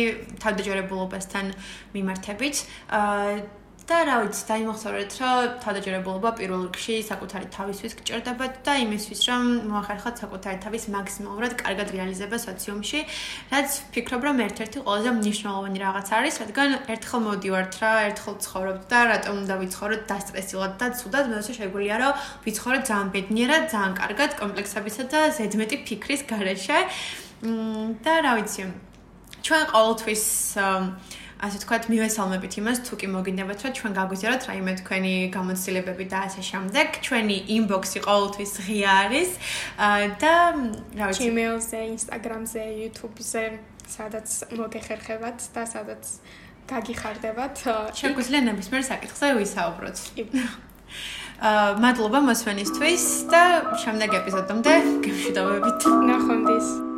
[0.43, 1.51] თავდაჯერებულობასთან
[1.93, 2.55] მიმართებით.
[2.99, 3.37] აა
[3.89, 10.15] და რა ვიცი, დაიმახსოვრეთ, რომ თავდაჯერებულობა პირველ რიგში საკუთარი თავისთვის გჭირდებათ და იმისთვის, რომ მოახერხოთ
[10.21, 12.99] საკუთარი თავის მაქსიმალურად კარგად რეალიზება სოციუმში,
[13.49, 18.99] რაც ვფიქრობ, რომ ერთ-ერთი ყველაზე მნიშვნელოვანი რაღაც არის, რადგან ერთხელ მოდივართ რა, ერთხელ ცხოვრობთ და
[19.09, 22.13] რატომ უნდა ვიცხოვროთ დასტრესილად და ცუდად, მოსე შეგვიძლია რომ
[22.45, 26.79] ვიცხოვროთ ძალიან ბედნიერად, ძალიან კარგად კომპლექსებისა და ზედმეტი ფიქრის გარეშე.
[28.03, 28.63] და რა ვიცი,
[29.47, 30.23] ჩვენ ყოველთვის
[31.39, 36.41] ასე თქვათ, მივესალმებით იმას, თუ კი მოგინდებათ, რომ ჩვენ გაგვიზიაროთ რაიმე თქვენი გამოცდილებები და ასე
[36.51, 36.87] შემდეგ.
[36.99, 39.29] ჩვენი inbox-ი ყოველთვის ღია არის
[40.19, 40.33] და
[40.99, 43.45] რა ვიცი, Gmail-ზე, Instagram-ზე, YouTube-ზე,
[43.87, 44.27] სადაც
[44.59, 46.03] მოგეხერხებათ და სადაც
[46.67, 47.55] გაგიხარდებათ.
[47.95, 49.97] შეგვიძლია ნებისმიერ საკითხზე ვისაუბროთ.
[51.39, 53.43] აა მადლობა მოსვენისთვის და
[53.79, 54.73] შემდეგ ეპიზოდამდე
[55.07, 55.81] გემშვიდობებით.
[56.11, 56.88] ნახვამდის.